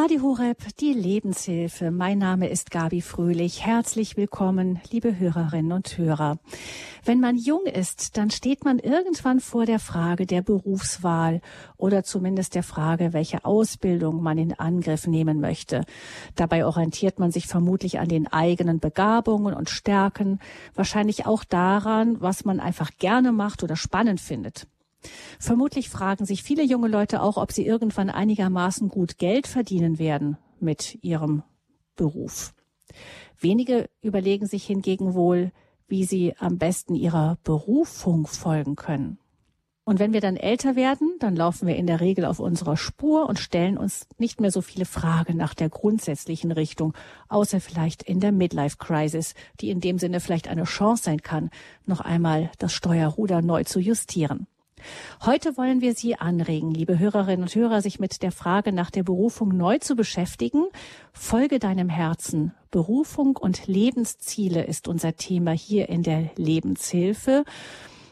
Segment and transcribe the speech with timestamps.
[0.00, 1.90] Radio Horeb, die Lebenshilfe.
[1.90, 3.66] Mein Name ist Gabi Fröhlich.
[3.66, 6.38] Herzlich willkommen, liebe Hörerinnen und Hörer.
[7.04, 11.40] Wenn man jung ist, dann steht man irgendwann vor der Frage der Berufswahl
[11.76, 15.84] oder zumindest der Frage, welche Ausbildung man in Angriff nehmen möchte.
[16.36, 20.38] Dabei orientiert man sich vermutlich an den eigenen Begabungen und Stärken,
[20.76, 24.68] wahrscheinlich auch daran, was man einfach gerne macht oder spannend findet.
[25.38, 30.36] Vermutlich fragen sich viele junge Leute auch, ob sie irgendwann einigermaßen gut Geld verdienen werden
[30.60, 31.42] mit ihrem
[31.96, 32.54] Beruf.
[33.38, 35.52] Wenige überlegen sich hingegen wohl,
[35.86, 39.18] wie sie am besten ihrer Berufung folgen können.
[39.84, 43.26] Und wenn wir dann älter werden, dann laufen wir in der Regel auf unserer Spur
[43.26, 46.92] und stellen uns nicht mehr so viele Fragen nach der grundsätzlichen Richtung,
[47.28, 51.48] außer vielleicht in der Midlife Crisis, die in dem Sinne vielleicht eine Chance sein kann,
[51.86, 54.46] noch einmal das Steuerruder neu zu justieren.
[55.24, 59.02] Heute wollen wir Sie anregen, liebe Hörerinnen und Hörer, sich mit der Frage nach der
[59.02, 60.66] Berufung neu zu beschäftigen.
[61.12, 62.52] Folge deinem Herzen.
[62.70, 67.44] Berufung und Lebensziele ist unser Thema hier in der Lebenshilfe.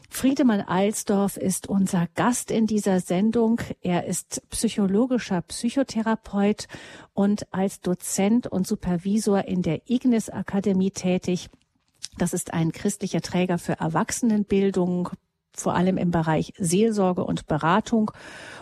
[0.09, 3.61] Friedemann Alsdorf ist unser Gast in dieser Sendung.
[3.83, 6.69] Er ist psychologischer Psychotherapeut
[7.13, 11.51] und als Dozent und Supervisor in der Ignis Akademie tätig.
[12.19, 15.11] Das ist ein christlicher Träger für Erwachsenenbildung,
[15.61, 18.11] vor allem im Bereich Seelsorge und Beratung.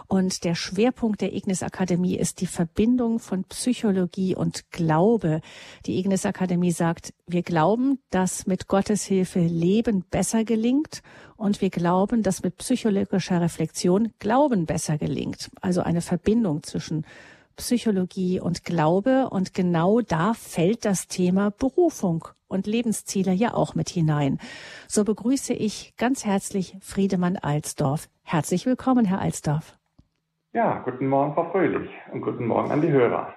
[0.07, 5.41] Und der Schwerpunkt der Ignis Akademie ist die Verbindung von Psychologie und Glaube.
[5.87, 11.03] Die Ignis Akademie sagt, wir glauben, dass mit Gottes Hilfe Leben besser gelingt
[11.37, 15.51] und wir glauben, dass mit psychologischer Reflexion Glauben besser gelingt.
[15.61, 17.07] Also eine Verbindung zwischen
[17.57, 23.89] Psychologie und Glaube und genau da fällt das Thema Berufung und Lebensziele ja auch mit
[23.89, 24.39] hinein.
[24.89, 28.09] So begrüße ich ganz herzlich Friedemann Alsdorf.
[28.23, 29.79] Herzlich willkommen, Herr Alsdorf.
[30.53, 33.35] Ja, guten Morgen, Frau Fröhlich und guten Morgen an die Hörer.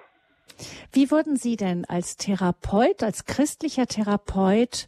[0.92, 4.86] Wie würden Sie denn als Therapeut, als christlicher Therapeut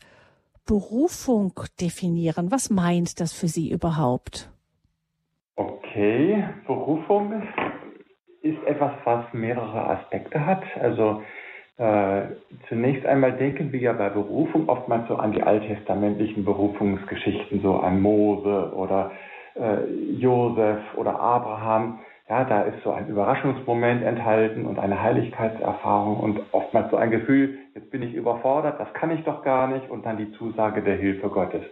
[0.66, 2.50] Berufung definieren?
[2.50, 4.50] Was meint das für Sie überhaupt?
[5.56, 7.42] Okay, Berufung
[8.42, 10.62] ist etwas, was mehrere Aspekte hat.
[10.80, 11.22] Also
[11.80, 12.36] äh,
[12.68, 18.02] zunächst einmal denken wir ja bei Berufung oftmals so an die alttestamentlichen Berufungsgeschichten, so an
[18.02, 19.12] Mose oder
[19.54, 19.86] äh,
[20.18, 22.00] Josef oder Abraham.
[22.28, 27.56] Ja, da ist so ein Überraschungsmoment enthalten und eine Heiligkeitserfahrung und oftmals so ein Gefühl,
[27.74, 30.96] jetzt bin ich überfordert, das kann ich doch gar nicht und dann die Zusage der
[30.96, 31.62] Hilfe Gottes.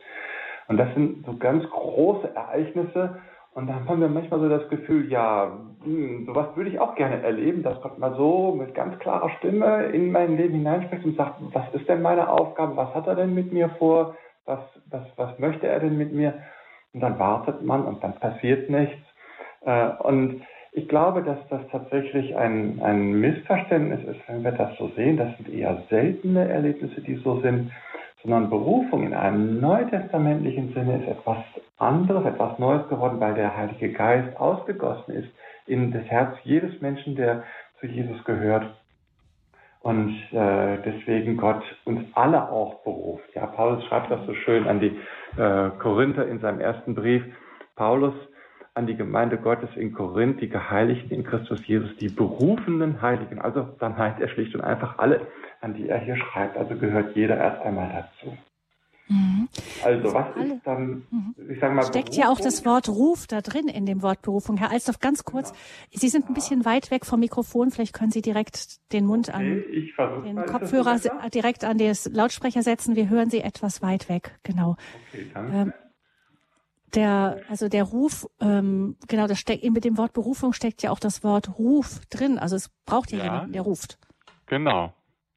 [0.68, 3.18] Und das sind so ganz große Ereignisse
[3.58, 5.50] und dann haben wir manchmal so das Gefühl, ja,
[5.82, 9.86] hm, sowas würde ich auch gerne erleben, dass Gott mal so mit ganz klarer Stimme
[9.86, 13.34] in mein Leben hineinspricht und sagt, was ist denn meine Aufgabe, was hat er denn
[13.34, 14.14] mit mir vor,
[14.44, 16.34] was, was, was möchte er denn mit mir?
[16.92, 19.02] Und dann wartet man und dann passiert nichts.
[19.62, 24.92] Äh, und ich glaube, dass das tatsächlich ein, ein Missverständnis ist, wenn wir das so
[24.94, 25.16] sehen.
[25.16, 27.72] Das sind eher seltene Erlebnisse, die so sind
[28.22, 31.38] sondern Berufung in einem neutestamentlichen Sinne ist etwas
[31.78, 35.28] anderes, etwas Neues geworden, weil der Heilige Geist ausgegossen ist
[35.66, 37.44] in das Herz jedes Menschen, der
[37.80, 38.66] zu Jesus gehört.
[39.80, 43.28] Und äh, deswegen Gott uns alle auch beruft.
[43.34, 44.98] Ja, Paulus schreibt das so schön an die
[45.40, 47.24] äh, Korinther in seinem ersten Brief.
[47.76, 48.14] Paulus
[48.78, 53.40] an die Gemeinde Gottes in Korinth, die Geheiligten in Christus Jesus, die berufenen Heiligen.
[53.40, 55.26] Also dann meint er schlicht und einfach alle,
[55.60, 56.56] an die er hier schreibt.
[56.56, 58.38] Also gehört jeder erst einmal dazu.
[59.08, 59.48] Mhm.
[59.84, 61.34] Also was ist dann, mhm.
[61.50, 62.22] ich sage mal, steckt Berufung?
[62.22, 64.56] ja auch das Wort Ruf da drin in dem Wort Berufung.
[64.58, 65.98] Herr Alsdorf, ganz kurz, ja.
[65.98, 69.62] Sie sind ein bisschen weit weg vom Mikrofon, vielleicht können Sie direkt den Mund an
[69.64, 69.92] okay,
[70.24, 71.00] den Kopfhörer
[71.34, 72.94] direkt an den Lautsprecher setzen.
[72.94, 74.76] Wir hören Sie etwas weit weg, genau.
[75.10, 75.56] Okay, danke.
[75.56, 75.72] Ähm,
[76.94, 81.00] der, also der Ruf, ähm, genau, das steckt, mit dem Wort Berufung steckt ja auch
[81.00, 82.38] das Wort Ruf drin.
[82.38, 83.24] Also es braucht ja, ja.
[83.24, 83.98] jemanden, der ruft.
[84.46, 84.92] Genau.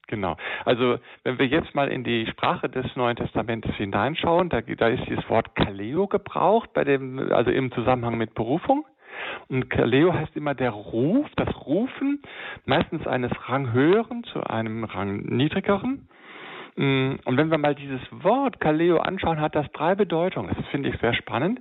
[0.08, 0.36] Genau.
[0.66, 5.08] Also wenn wir jetzt mal in die Sprache des Neuen Testamentes hineinschauen, da, da ist
[5.08, 8.86] dieses Wort Kaleo gebraucht, bei dem, also im Zusammenhang mit Berufung.
[9.48, 12.22] Und Kaleo heißt immer der Ruf, das Rufen,
[12.66, 16.10] meistens eines Rang höheren zu einem Rang niedrigeren.
[16.76, 20.54] Mm, und wenn wir mal dieses Wort Kaleo anschauen, hat das drei Bedeutungen.
[20.56, 21.60] Das finde ich sehr spannend.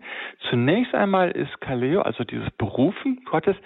[0.48, 3.56] Zunächst einmal ist Kaleo, also dieses Berufen Gottes,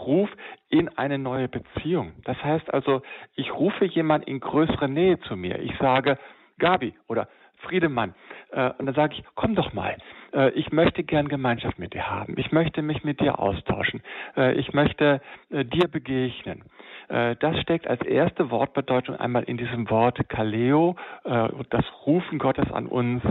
[0.00, 0.30] Ruf
[0.68, 2.12] in eine neue Beziehung.
[2.24, 3.02] Das heißt also,
[3.34, 5.58] ich rufe jemand in größere Nähe zu mir.
[5.60, 6.18] Ich sage,
[6.58, 7.28] Gabi oder
[7.60, 8.14] Friedemann.
[8.52, 9.96] Äh, und dann sage ich, komm doch mal.
[10.32, 12.34] Äh, ich möchte gern Gemeinschaft mit dir haben.
[12.36, 14.02] Ich möchte mich mit dir austauschen.
[14.36, 15.20] Äh, ich möchte
[15.50, 16.62] dir begegnen.
[17.08, 23.22] Das steckt als erste Wortbedeutung einmal in diesem Wort Kaleo, das Rufen Gottes an uns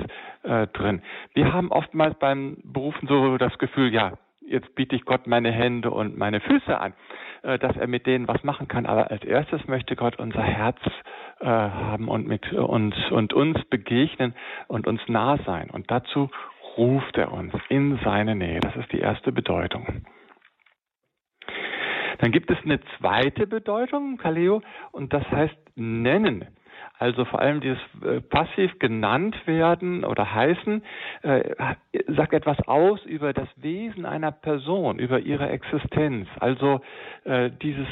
[0.43, 1.01] drin.
[1.33, 4.17] Wir haben oftmals beim Berufen so das Gefühl, ja,
[4.49, 6.93] jetzt biete ich Gott meine Hände und meine Füße an.
[7.43, 8.85] äh, dass er mit denen was machen kann.
[8.85, 10.79] Aber als erstes möchte Gott unser Herz
[11.39, 14.33] äh, haben und mit uns und uns begegnen
[14.67, 15.69] und uns nah sein.
[15.69, 16.29] Und dazu
[16.77, 18.59] ruft er uns in seine Nähe.
[18.59, 20.03] Das ist die erste Bedeutung.
[22.19, 24.61] Dann gibt es eine zweite Bedeutung, Kaleo,
[24.91, 26.45] und das heißt nennen.
[26.99, 30.83] Also vor allem dieses äh, passiv genannt werden oder heißen,
[31.23, 31.55] äh,
[32.07, 36.27] sagt etwas aus über das Wesen einer Person, über ihre Existenz.
[36.41, 36.81] Also
[37.23, 37.87] äh, dieses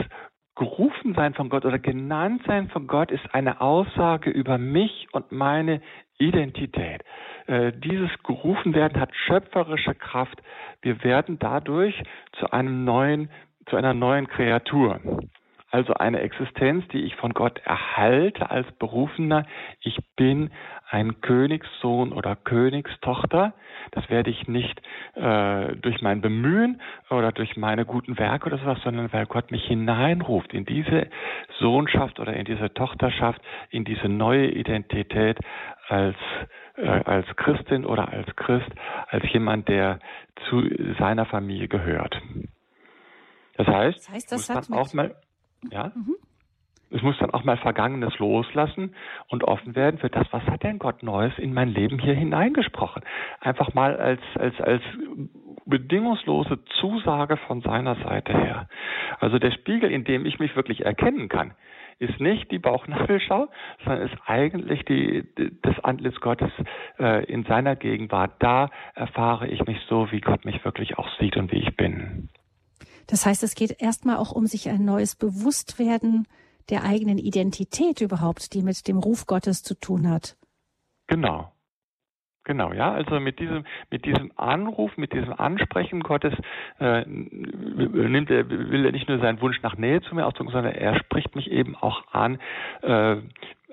[0.58, 5.32] gerufen sein von Gott oder genannt sein von Gott ist eine Aussage über mich und
[5.32, 5.82] meine
[6.18, 7.04] Identität.
[7.46, 10.42] Äh, dieses gerufen werden hat schöpferische Kraft.
[10.82, 11.96] Wir werden dadurch
[12.40, 13.30] zu einem neuen,
[13.70, 15.00] zu einer neuen Kreatur.
[15.70, 19.46] Also eine Existenz, die ich von Gott erhalte als Berufener.
[19.82, 20.50] Ich bin
[20.90, 23.54] ein Königssohn oder Königstochter.
[23.92, 24.82] Das werde ich nicht
[25.16, 29.66] äh, durch mein Bemühen oder durch meine guten Werke oder sowas, sondern weil Gott mich
[29.66, 31.10] hineinruft in diese
[31.60, 35.38] Sohnschaft oder in diese Tochterschaft, in diese neue Identität
[35.90, 36.16] als
[36.78, 38.70] äh, als Christin oder als Christ,
[39.10, 40.00] als jemand, der
[40.48, 40.64] zu
[40.98, 42.22] seiner Familie gehört.
[43.58, 45.16] Das heißt, das heißt das muss man auch mal
[45.72, 45.92] ja?
[45.96, 46.16] Mhm.
[46.90, 48.96] Ich muss dann auch mal Vergangenes loslassen
[49.28, 53.04] und offen werden für das, was hat denn Gott Neues in mein Leben hier hineingesprochen.
[53.42, 54.82] Einfach mal als, als, als
[55.66, 58.70] bedingungslose Zusage von seiner Seite her.
[59.20, 61.54] Also der Spiegel, in dem ich mich wirklich erkennen kann,
[62.00, 63.48] ist nicht die Bauchnabelschau,
[63.84, 65.26] sondern ist eigentlich die,
[65.64, 66.52] das Antlitz Gottes
[67.00, 68.34] äh, in seiner Gegenwart.
[68.40, 72.30] Da erfahre ich mich so, wie Gott mich wirklich auch sieht und wie ich bin.
[73.08, 76.28] Das heißt, es geht erstmal auch um sich ein neues Bewusstwerden
[76.70, 80.36] der eigenen Identität überhaupt, die mit dem Ruf Gottes zu tun hat.
[81.08, 81.52] Genau.
[82.48, 86.34] Genau, ja, also mit diesem, mit diesem Anruf, mit diesem Ansprechen Gottes
[86.80, 90.74] äh, nimmt er, will er nicht nur seinen Wunsch nach Nähe zu mir ausdrücken, sondern
[90.74, 92.40] er spricht mich eben auch an,
[92.84, 93.18] äh,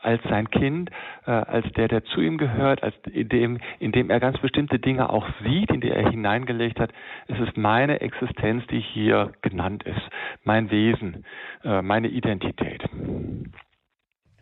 [0.04, 0.90] als sein Kind,
[1.26, 4.78] äh, als der, der zu ihm gehört, als in dem, in dem er ganz bestimmte
[4.78, 6.92] Dinge auch sieht, in die er hineingelegt hat.
[7.28, 10.02] Es ist meine Existenz, die hier genannt ist,
[10.44, 11.24] mein Wesen,
[11.64, 12.82] äh, meine Identität.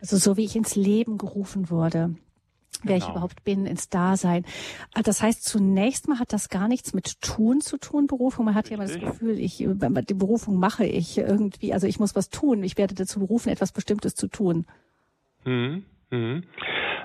[0.01, 2.15] Also so wie ich ins Leben gerufen wurde
[2.83, 3.05] wer genau.
[3.05, 4.45] ich überhaupt bin, ins Dasein.
[4.93, 8.45] Ah, das heißt, zunächst mal hat das gar nichts mit Tun zu tun, Berufung.
[8.45, 12.15] Man hat ja immer das Gefühl, ich, die Berufung mache ich irgendwie, also ich muss
[12.15, 12.63] was tun.
[12.63, 14.65] Ich werde dazu berufen, etwas Bestimmtes zu tun.
[15.45, 15.85] Mhm.
[16.11, 16.43] Mhm.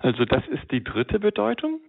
[0.02, 1.81] Also das ist die dritte Bedeutung.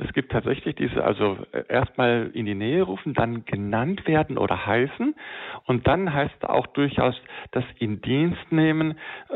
[0.00, 4.64] Es gibt tatsächlich diese, also äh, erstmal in die Nähe rufen, dann genannt werden oder
[4.64, 5.16] heißen.
[5.66, 8.92] Und dann heißt auch durchaus das in Dienst nehmen,
[9.28, 9.32] äh,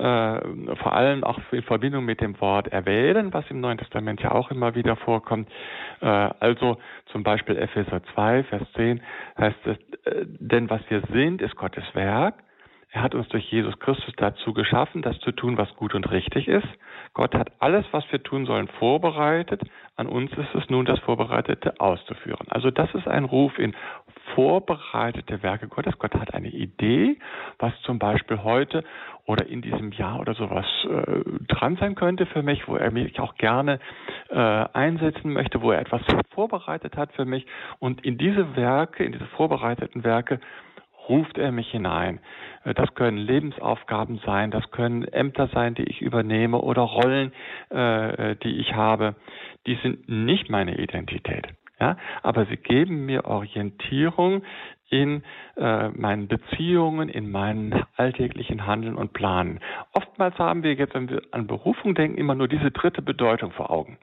[0.76, 4.52] vor allem auch in Verbindung mit dem Wort erwählen, was im Neuen Testament ja auch
[4.52, 5.48] immer wieder vorkommt.
[6.00, 9.02] Äh, also zum Beispiel Epheser 2, Vers 10
[9.36, 12.34] heißt es, äh, denn was wir sind, ist Gottes Werk
[12.94, 16.46] er hat uns durch Jesus Christus dazu geschaffen, das zu tun, was gut und richtig
[16.46, 16.68] ist.
[17.14, 19.62] Gott hat alles, was wir tun sollen, vorbereitet.
[19.96, 22.46] An uns ist es nun, das Vorbereitete auszuführen.
[22.50, 23.74] Also das ist ein Ruf in
[24.34, 25.98] vorbereitete Werke Gottes.
[25.98, 27.18] Gott hat eine Idee,
[27.58, 28.84] was zum Beispiel heute
[29.24, 33.18] oder in diesem Jahr oder sowas äh, dran sein könnte für mich, wo er mich
[33.20, 33.80] auch gerne
[34.28, 36.02] äh, einsetzen möchte, wo er etwas
[36.34, 37.46] vorbereitet hat für mich.
[37.78, 40.40] Und in diese Werke, in diese vorbereiteten Werke,
[41.08, 42.20] ruft er mich hinein.
[42.64, 47.32] Äh, das können Lebensaufgaben sein, das können Ämter sein, die ich übernehme oder Rollen,
[47.70, 49.14] äh, die ich habe.
[49.66, 51.48] Die sind nicht meine Identität.
[51.80, 54.42] Ja, aber sie geben mir Orientierung
[54.88, 55.24] in
[55.56, 59.58] äh, meinen Beziehungen, in meinen alltäglichen Handeln und Planen.
[59.92, 63.70] Oftmals haben wir jetzt, wenn wir an Berufung denken, immer nur diese dritte Bedeutung vor
[63.70, 63.98] Augen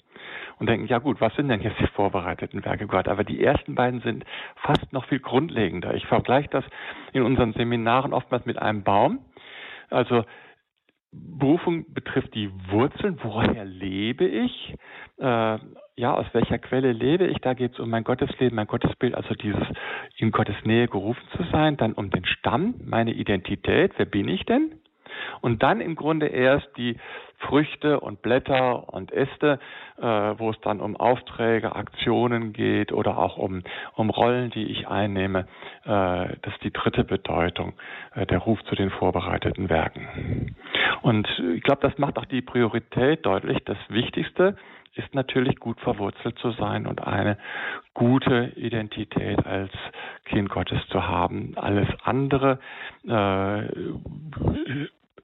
[0.59, 3.07] und denken, ja gut, was sind denn jetzt die vorbereiteten Werke Gott?
[3.07, 4.25] Aber die ersten beiden sind
[4.57, 5.93] fast noch viel grundlegender.
[5.95, 6.65] Ich vergleiche das
[7.13, 9.19] in unseren Seminaren oftmals mit einem Baum.
[9.89, 10.23] Also
[11.11, 14.75] Berufung betrifft die Wurzeln, woher lebe ich?
[15.17, 15.57] Äh,
[15.95, 17.39] ja, aus welcher Quelle lebe ich?
[17.39, 19.65] Da geht es um mein Gottesleben, mein Gottesbild, also dieses
[20.17, 24.45] in Gottes Nähe gerufen zu sein, dann um den Stamm, meine Identität, wer bin ich
[24.45, 24.79] denn?
[25.41, 26.97] Und dann im Grunde erst die
[27.39, 29.59] Früchte und Blätter und Äste,
[29.97, 33.63] äh, wo es dann um Aufträge, Aktionen geht oder auch um,
[33.95, 35.47] um Rollen, die ich einnehme.
[35.85, 37.73] Äh, das ist die dritte Bedeutung,
[38.15, 40.55] äh, der Ruf zu den vorbereiteten Werken.
[41.01, 43.59] Und ich glaube, das macht auch die Priorität deutlich.
[43.65, 44.57] Das Wichtigste
[44.95, 47.37] ist natürlich gut verwurzelt zu sein und eine
[47.93, 49.71] gute Identität als
[50.25, 51.53] Kind Gottes zu haben.
[51.55, 52.59] Alles andere
[53.07, 53.63] äh,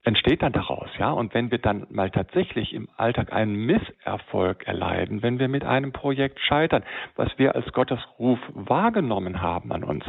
[0.06, 1.10] entsteht dann daraus, ja.
[1.10, 5.92] Und wenn wir dann mal tatsächlich im Alltag einen Misserfolg erleiden, wenn wir mit einem
[5.92, 6.84] Projekt scheitern,
[7.16, 10.04] was wir als Gottes Ruf wahrgenommen haben an uns,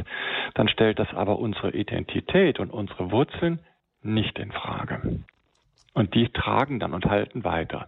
[0.54, 3.60] dann stellt das aber unsere Identität und unsere Wurzeln
[4.04, 5.24] nicht in Frage.
[5.96, 7.88] Und die tragen dann und halten weiter.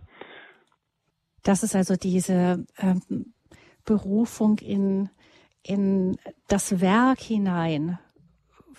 [1.44, 3.34] Das ist also diese ähm,
[3.86, 5.10] Berufung in,
[5.62, 8.00] in das Werk hinein,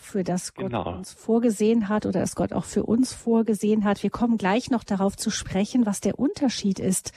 [0.00, 0.96] für das Gott genau.
[0.96, 4.02] uns vorgesehen hat oder das Gott auch für uns vorgesehen hat.
[4.02, 7.12] Wir kommen gleich noch darauf zu sprechen, was der Unterschied ist,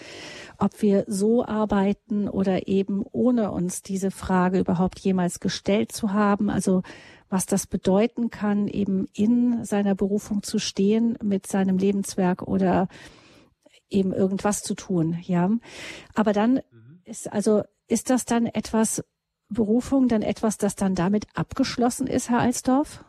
[0.58, 6.50] ob wir so arbeiten oder eben ohne uns diese Frage überhaupt jemals gestellt zu haben.
[6.50, 6.84] Also
[7.30, 12.88] was das bedeuten kann, eben in seiner Berufung zu stehen mit seinem Lebenswerk oder
[13.90, 15.50] eben irgendwas zu tun, ja.
[16.14, 17.00] Aber dann mhm.
[17.06, 19.04] ist also, ist das dann etwas,
[19.54, 23.04] Berufung dann etwas, das dann damit abgeschlossen ist, Herr Alsdorf?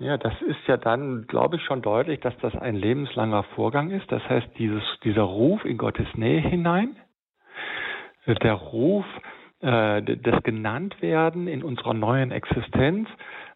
[0.00, 4.10] Ja, das ist ja dann, glaube ich, schon deutlich, dass das ein lebenslanger Vorgang ist.
[4.12, 6.96] Das heißt, dieses, dieser Ruf in Gottes Nähe hinein,
[8.26, 9.04] der Ruf,
[9.60, 13.08] äh, das Genanntwerden in unserer neuen Existenz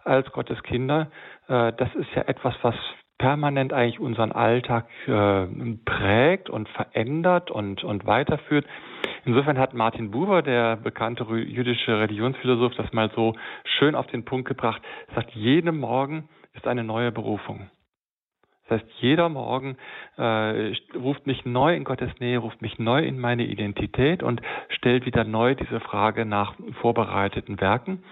[0.02, 1.12] als Gottes Kinder,
[1.46, 2.75] äh, das ist ja etwas, was
[3.19, 5.47] permanent eigentlich unseren Alltag äh,
[5.85, 8.66] prägt und verändert und, und weiterführt.
[9.25, 14.49] Insofern hat Martin Buber, der bekannte jüdische Religionsphilosoph, das mal so schön auf den Punkt
[14.49, 14.83] gebracht,
[15.14, 17.71] sagt, jeden Morgen ist eine neue Berufung.
[18.69, 19.76] Das heißt, jeder Morgen
[20.16, 24.40] äh, ruft mich neu in Gottes Nähe, ruft mich neu in meine Identität und
[24.71, 28.02] stellt wieder neu diese Frage nach vorbereiteten Werken.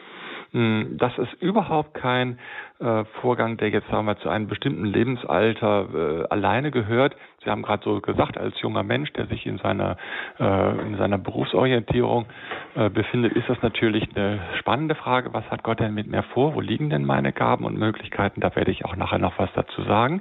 [0.53, 2.39] Hm, das ist überhaupt kein
[2.81, 7.15] äh, Vorgang, der jetzt sagen wir zu einem bestimmten Lebensalter äh, alleine gehört.
[7.43, 9.97] Sie haben gerade so gesagt, als junger Mensch, der sich in seiner
[10.39, 12.27] äh, in seiner Berufsorientierung
[12.75, 15.33] äh, befindet, ist das natürlich eine spannende Frage.
[15.33, 16.55] Was hat Gott denn mit mir vor?
[16.55, 18.43] Wo liegen denn meine Gaben und Möglichkeiten?
[18.43, 20.21] Da werde ich auch nachher noch was dazu sagen.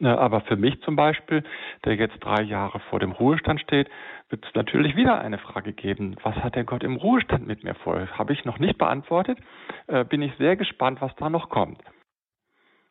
[0.00, 1.42] Äh, aber für mich zum Beispiel,
[1.84, 3.88] der jetzt drei Jahre vor dem Ruhestand steht,
[4.28, 6.14] wird es natürlich wieder eine Frage geben.
[6.22, 8.06] Was hat der Gott im Ruhestand mit mir vor?
[8.16, 9.38] Habe ich noch nicht beantwortet.
[9.88, 11.80] Äh, bin ich sehr gespannt, was da noch kommt.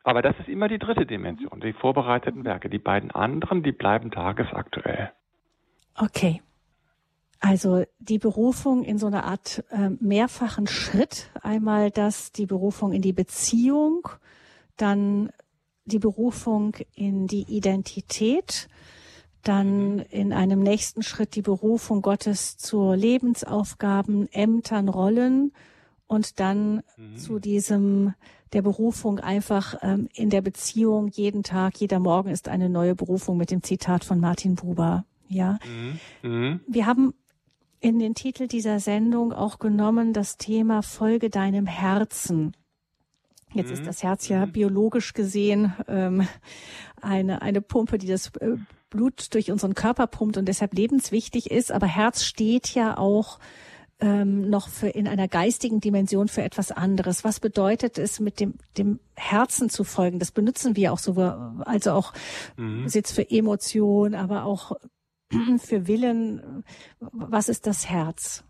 [0.03, 2.69] Aber das ist immer die dritte Dimension, die vorbereiteten Werke.
[2.69, 5.11] Die beiden anderen, die bleiben tagesaktuell.
[5.97, 6.41] Okay.
[7.39, 11.29] Also die Berufung in so einer Art äh, mehrfachen Schritt.
[11.41, 14.07] Einmal das, die Berufung in die Beziehung,
[14.77, 15.29] dann
[15.85, 18.69] die Berufung in die Identität,
[19.43, 25.51] dann in einem nächsten Schritt die Berufung Gottes zu Lebensaufgaben, Ämtern, Rollen
[26.07, 27.17] und dann mhm.
[27.17, 28.13] zu diesem
[28.53, 33.37] der Berufung einfach ähm, in der Beziehung jeden Tag, jeder Morgen ist eine neue Berufung
[33.37, 35.05] mit dem Zitat von Martin Buber.
[35.27, 35.99] Ja, mhm.
[36.29, 36.59] Mhm.
[36.67, 37.13] wir haben
[37.79, 42.55] in den Titel dieser Sendung auch genommen das Thema Folge deinem Herzen.
[43.53, 43.85] Jetzt ist mhm.
[43.85, 44.51] das Herz ja mhm.
[44.51, 46.27] biologisch gesehen ähm,
[47.01, 48.57] eine, eine Pumpe, die das äh,
[48.89, 51.71] Blut durch unseren Körper pumpt und deshalb lebenswichtig ist.
[51.71, 53.39] Aber Herz steht ja auch
[54.03, 57.23] ähm, noch für in einer geistigen Dimension für etwas anderes.
[57.23, 60.19] Was bedeutet es, mit dem, dem Herzen zu folgen?
[60.19, 62.11] Das benutzen wir auch so, also auch
[62.57, 62.85] mhm.
[62.91, 64.73] jetzt für Emotion, aber auch
[65.57, 66.65] für Willen.
[66.99, 68.43] Was ist das Herz?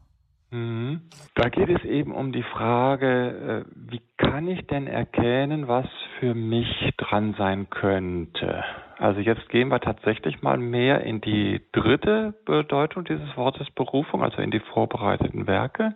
[0.54, 1.02] Mhm.
[1.34, 5.88] Da geht es eben um die Frage, äh, wie kann ich denn erkennen, was
[6.20, 8.64] für mich dran sein könnte?
[9.00, 14.44] Also jetzt gehen wir tatsächlich mal mehr in die dritte Bedeutung dieses Wortes Berufung, also
[14.44, 15.96] in die vorbereiteten Werke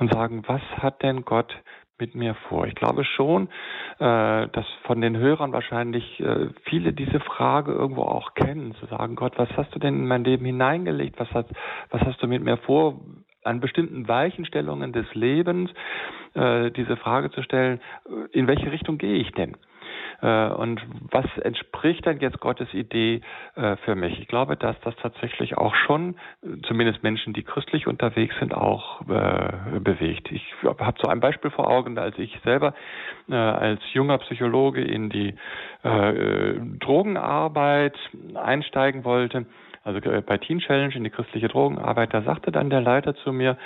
[0.00, 1.54] und sagen, was hat denn Gott
[2.00, 2.66] mit mir vor?
[2.66, 3.48] Ich glaube schon,
[4.00, 9.14] äh, dass von den Hörern wahrscheinlich äh, viele diese Frage irgendwo auch kennen, zu sagen,
[9.14, 11.20] Gott, was hast du denn in mein Leben hineingelegt?
[11.20, 11.48] Was hast,
[11.90, 13.00] was hast du mit mir vor?
[13.48, 15.70] An bestimmten Weichenstellungen des Lebens
[16.34, 17.80] äh, diese Frage zu stellen,
[18.32, 19.56] in welche Richtung gehe ich denn?
[20.20, 23.20] Äh, und was entspricht denn jetzt Gottes Idee
[23.54, 24.18] äh, für mich?
[24.20, 26.16] Ich glaube, dass das tatsächlich auch schon,
[26.66, 30.30] zumindest Menschen, die christlich unterwegs sind, auch äh, bewegt.
[30.32, 32.74] Ich habe so ein Beispiel vor Augen, als ich selber
[33.28, 35.34] äh, als junger Psychologe in die
[35.82, 37.96] äh, Drogenarbeit
[38.34, 39.46] einsteigen wollte
[39.88, 43.32] also äh, bei Teen Challenge in die christliche Drogenarbeit, da sagte dann der Leiter zu
[43.32, 43.56] mir,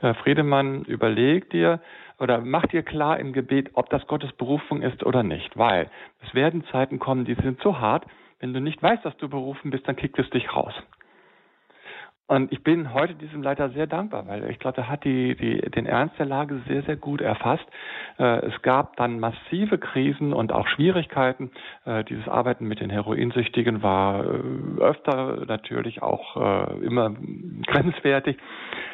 [0.00, 1.80] äh, Friedemann, überleg dir
[2.20, 5.90] oder mach dir klar im Gebet, ob das Gottes Berufung ist oder nicht, weil
[6.22, 8.06] es werden Zeiten kommen, die sind so hart,
[8.38, 10.74] wenn du nicht weißt, dass du berufen bist, dann kickt es dich raus.
[12.26, 15.60] Und ich bin heute diesem Leiter sehr dankbar, weil ich glaube, er hat die, die,
[15.70, 17.66] den Ernst der Lage sehr, sehr gut erfasst.
[18.18, 21.50] Äh, es gab dann massive Krisen und auch Schwierigkeiten.
[21.84, 26.36] Äh, dieses Arbeiten mit den Heroinsüchtigen war äh, öfter natürlich auch
[26.80, 27.10] immer
[27.66, 28.38] grenzwertig.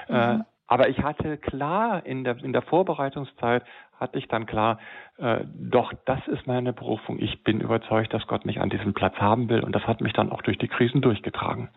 [0.09, 0.45] Mhm.
[0.67, 3.63] aber ich hatte klar in der, in der Vorbereitungszeit,
[4.01, 4.79] hatte ich dann klar,
[5.19, 7.19] äh, doch, das ist meine Berufung.
[7.21, 9.63] Ich bin überzeugt, dass Gott mich an diesem Platz haben will.
[9.63, 11.69] Und das hat mich dann auch durch die Krisen durchgetragen.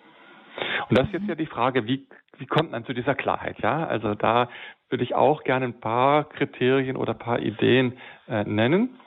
[0.90, 2.08] Und das ist jetzt ja die Frage, wie,
[2.38, 3.60] wie kommt man zu dieser Klarheit?
[3.60, 4.50] Ja, also da
[4.90, 9.00] würde ich auch gerne ein paar Kriterien oder ein paar Ideen äh, nennen,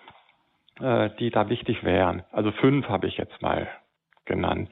[0.81, 2.23] äh, die da wichtig wären.
[2.33, 3.69] Also fünf habe ich jetzt mal
[4.25, 4.69] genannt.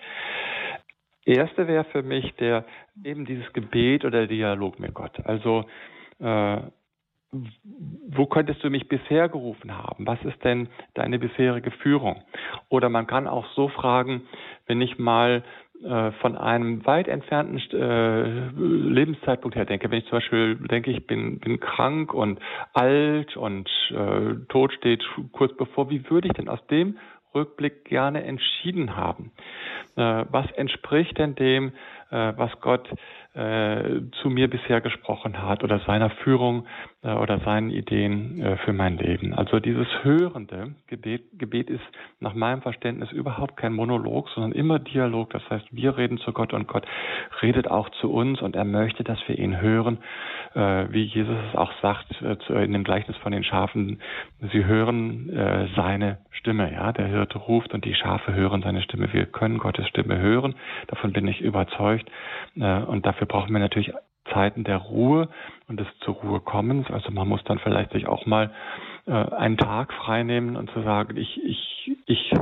[1.25, 2.65] Erste wäre für mich der
[3.03, 5.25] eben dieses Gebet oder Dialog mit Gott.
[5.25, 5.65] Also
[6.21, 6.59] äh,
[8.09, 10.07] wo könntest du mich bisher gerufen haben?
[10.07, 12.23] Was ist denn deine bisherige Führung?
[12.69, 14.23] Oder man kann auch so fragen,
[14.67, 15.43] wenn ich mal
[15.83, 21.41] von einem weit entfernten äh, Lebenszeitpunkt her denke, wenn ich zum Beispiel denke, ich bin,
[21.41, 22.39] bin krank und
[22.73, 26.97] alt und äh, Tod steht kurz bevor, wie würde ich denn aus dem
[27.35, 29.33] Rückblick gerne entschieden haben?
[29.97, 31.73] Äh, was entspricht denn dem, äh,
[32.37, 32.89] was Gott
[33.35, 36.67] äh, zu mir bisher gesprochen hat oder seiner Führung
[37.03, 39.35] äh, oder seinen Ideen äh, für mein Leben.
[39.35, 41.83] Also dieses hörende Gebet, Gebet ist
[42.21, 45.31] nach meinem Verständnis überhaupt kein Monolog, sondern immer Dialog.
[45.31, 46.87] Das heißt, wir reden zu Gott und Gott
[47.43, 50.01] redet auch zu uns und er möchte, dass wir ihn hören, äh,
[50.93, 54.01] wie Jesus es auch sagt äh, in dem Gleichnis von den Schafen.
[54.53, 56.93] Sie hören äh, seine Stimme, ja.
[56.93, 59.13] Der Hirte ruft und die Schafe hören seine Stimme.
[59.13, 60.55] Wir können Gottes Stimme hören.
[60.89, 62.11] Davon bin ich überzeugt.
[62.55, 63.93] und dafür brauchen wir natürlich
[64.33, 65.29] Zeiten der Ruhe
[65.69, 66.91] und des zur Ruhe kommens.
[66.91, 68.51] Also man muss dann vielleicht sich auch mal
[69.07, 72.33] äh, einen Tag freinehmen und zu sagen, ich, ich, ich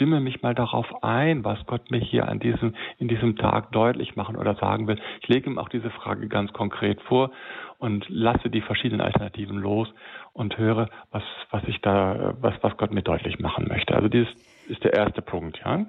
[0.00, 4.16] stimme mich mal darauf ein, was Gott mir hier an diesem, in diesem Tag deutlich
[4.16, 4.98] machen oder sagen will.
[5.20, 7.32] Ich lege ihm auch diese Frage ganz konkret vor
[7.76, 9.88] und lasse die verschiedenen Alternativen los
[10.32, 13.94] und höre, was, was ich da, was, was Gott mir deutlich machen möchte.
[13.94, 14.30] Also dieses
[14.68, 15.84] ist der erste Punkt, ja.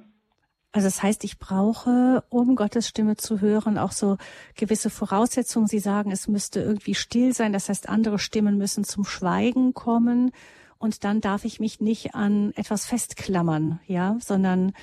[0.74, 4.18] Also das heißt, ich brauche, um Gottes Stimme zu hören, auch so
[4.58, 5.68] gewisse Voraussetzungen.
[5.68, 7.54] Sie sagen, es müsste irgendwie still sein.
[7.54, 10.32] Das heißt, andere Stimmen müssen zum Schweigen kommen.
[10.82, 14.74] Und dann darf ich mich nicht an etwas festklammern, ja, sondern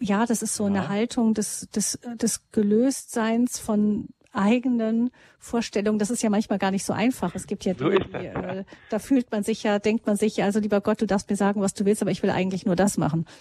[0.00, 0.70] ja, das ist so ja.
[0.70, 6.00] eine Haltung des, des, des Gelöstseins von eigenen Vorstellungen.
[6.00, 7.34] Das ist ja manchmal gar nicht so einfach.
[7.36, 10.36] Es gibt ja so die, die äh, da fühlt man sich ja, denkt man sich
[10.36, 12.66] ja, also lieber Gott, du darfst mir sagen, was du willst, aber ich will eigentlich
[12.66, 13.24] nur das machen.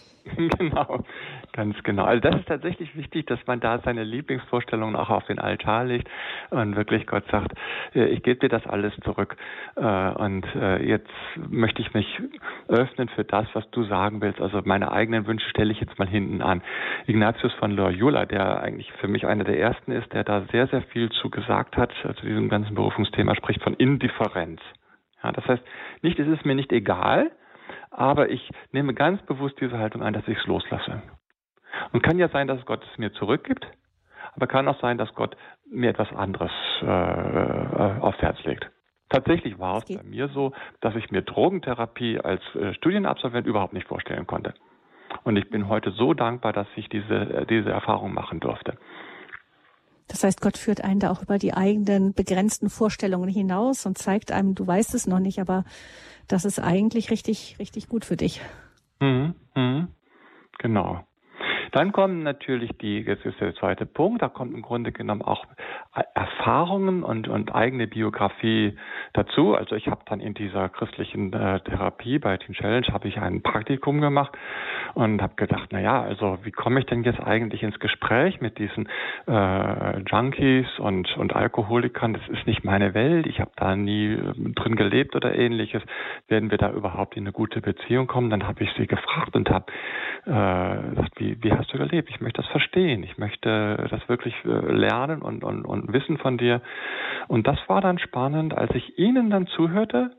[0.58, 1.04] Genau,
[1.58, 2.06] ganz genau.
[2.06, 6.08] Also das ist tatsächlich wichtig, dass man da seine Lieblingsvorstellungen auch auf den Altar legt
[6.52, 7.54] und wirklich Gott sagt,
[7.96, 9.36] äh, ich gebe dir das alles zurück
[9.76, 12.22] äh, und äh, jetzt möchte ich mich
[12.68, 14.40] öffnen für das, was du sagen willst.
[14.40, 16.62] Also meine eigenen Wünsche stelle ich jetzt mal hinten an.
[17.08, 20.84] Ignatius von Loyola, der eigentlich für mich einer der ersten ist, der da sehr, sehr
[20.84, 24.62] viel zu gesagt hat, zu diesem ganzen Berufungsthema, spricht von Indifferenz.
[25.24, 25.64] Ja, das heißt,
[26.04, 27.32] nicht, es ist mir nicht egal,
[27.90, 31.02] aber ich nehme ganz bewusst diese Haltung ein, dass ich es loslasse.
[31.92, 33.66] Und kann ja sein, dass Gott es mir zurückgibt,
[34.36, 35.36] aber kann auch sein, dass Gott
[35.70, 38.70] mir etwas anderes äh, äh aufs Herz legt.
[39.10, 43.88] Tatsächlich war es bei mir so, dass ich mir Drogentherapie als äh, Studienabsolvent überhaupt nicht
[43.88, 44.54] vorstellen konnte.
[45.24, 48.78] Und ich bin heute so dankbar, dass ich diese, äh, diese Erfahrung machen durfte.
[50.08, 54.32] Das heißt, Gott führt einen da auch über die eigenen begrenzten Vorstellungen hinaus und zeigt
[54.32, 55.64] einem, du weißt es noch nicht, aber
[56.28, 58.42] das ist eigentlich richtig, richtig gut für dich.
[59.00, 59.88] Mhm, mhm.
[60.60, 61.02] Genau.
[61.72, 65.46] Dann kommen natürlich die, jetzt ist der zweite Punkt, da kommt im Grunde genommen auch
[66.14, 68.78] Erfahrungen und, und eigene Biografie
[69.14, 69.56] dazu.
[69.56, 73.42] Also ich habe dann in dieser christlichen äh, Therapie bei Teen Challenge habe ich ein
[73.42, 74.38] Praktikum gemacht
[74.94, 78.58] und habe gedacht, na ja, also wie komme ich denn jetzt eigentlich ins Gespräch mit
[78.60, 78.88] diesen
[79.28, 82.14] äh, Junkies und, und Alkoholikern?
[82.14, 83.26] Das ist nicht meine Welt.
[83.28, 85.82] Ich habe da nie äh, drin gelebt oder ähnliches.
[86.28, 88.30] Werden wir da überhaupt in eine gute Beziehung kommen?
[88.30, 89.66] Dann habe ich sie gefragt und habe
[90.26, 92.10] äh, gesagt, wie, wie hast du gelebt?
[92.10, 93.04] Ich möchte das verstehen.
[93.04, 96.62] Ich möchte das wirklich äh, lernen und, und, und wissen von dir.
[97.28, 98.58] Und das war dann spannend.
[98.58, 100.12] Als ich ihnen dann zuhörte,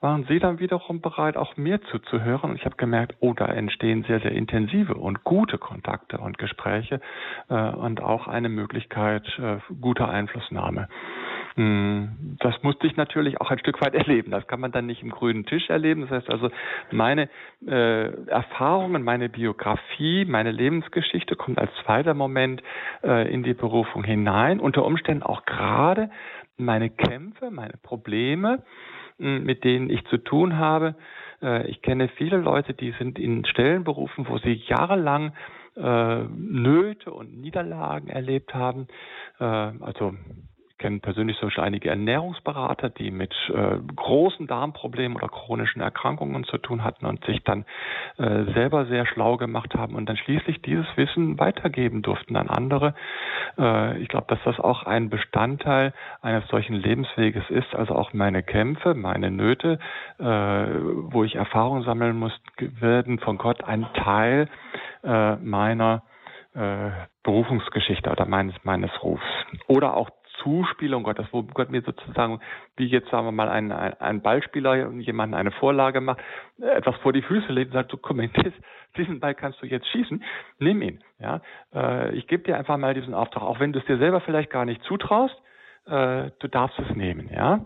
[0.00, 2.50] waren sie dann wiederum bereit, auch mir zuzuhören.
[2.50, 7.00] Und ich habe gemerkt, oh, da entstehen sehr, sehr intensive und gute Kontakte und Gespräche
[7.48, 10.88] äh, und auch eine Möglichkeit äh, guter Einflussnahme.
[11.56, 14.30] Hm, das musste ich natürlich auch ein Stück weit erleben.
[14.30, 16.02] Das kann man dann nicht im grünen Tisch erleben.
[16.02, 16.50] Das heißt also,
[16.92, 17.28] meine
[17.66, 22.62] äh, Erfahrungen, meine Biografie, meine Lebensgeschichte kommt als zweiter Moment
[23.02, 24.60] äh, in die Berufung hinein.
[24.60, 26.10] Unter Umständen auch gerade
[26.58, 28.62] meine Kämpfe, meine Probleme,
[29.18, 30.94] hm, mit denen ich zu tun habe.
[31.42, 35.32] Äh, ich kenne viele Leute, die sind in Stellen berufen, wo sie jahrelang
[35.74, 38.88] äh, Nöte und Niederlagen erlebt haben.
[39.38, 40.14] Äh, also
[40.86, 46.58] kenne persönlich zum Beispiel einige Ernährungsberater, die mit äh, großen Darmproblemen oder chronischen Erkrankungen zu
[46.58, 47.64] tun hatten und sich dann
[48.18, 52.94] äh, selber sehr schlau gemacht haben und dann schließlich dieses Wissen weitergeben durften an andere.
[53.58, 58.44] Äh, ich glaube, dass das auch ein Bestandteil eines solchen Lebensweges ist, also auch meine
[58.44, 59.80] Kämpfe, meine Nöte,
[60.20, 64.48] äh, wo ich Erfahrung sammeln muss, werden von Gott ein Teil
[65.02, 66.04] äh, meiner
[66.54, 66.90] äh,
[67.24, 69.24] Berufungsgeschichte oder meines, meines Rufs.
[69.66, 70.10] Oder auch
[70.42, 72.40] Zuspielung Gottes, wo Gott mir sozusagen,
[72.76, 76.20] wie jetzt sagen wir mal, ein, ein, Ballspieler jemanden eine Vorlage macht,
[76.58, 78.20] etwas vor die Füße legt und sagt, so komm,
[78.96, 80.22] diesen Ball kannst du jetzt schießen,
[80.58, 81.02] nimm ihn.
[81.18, 81.40] Ja,
[81.74, 84.50] äh, ich gebe dir einfach mal diesen Auftrag, auch wenn du es dir selber vielleicht
[84.50, 85.36] gar nicht zutraust,
[85.86, 87.30] äh, du darfst es nehmen.
[87.32, 87.60] Ja,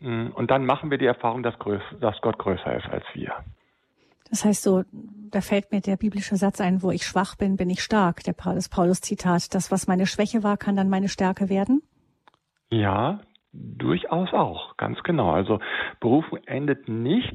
[0.00, 3.32] mm, und dann machen wir die Erfahrung, dass, Gott größer ist als wir.
[4.30, 7.70] Das heißt so, da fällt mir der biblische Satz ein, wo ich schwach bin, bin
[7.70, 9.54] ich stark, der das Paulus-Zitat.
[9.54, 11.82] Das, was meine Schwäche war, kann dann meine Stärke werden?
[12.70, 13.20] Ja,
[13.52, 15.30] durchaus auch, ganz genau.
[15.30, 15.60] Also
[16.00, 17.32] Berufung endet nicht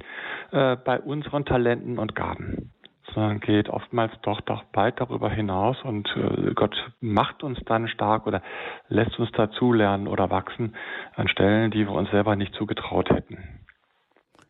[0.52, 2.74] äh, bei unseren Talenten und Gaben,
[3.14, 8.28] sondern geht oftmals doch, doch weit darüber hinaus und äh, Gott macht uns dann stark
[8.28, 8.42] oder
[8.90, 10.76] lässt uns dazulernen oder wachsen
[11.16, 13.38] an Stellen, die wir uns selber nicht zugetraut hätten.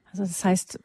[0.10, 0.84] Also das heißt,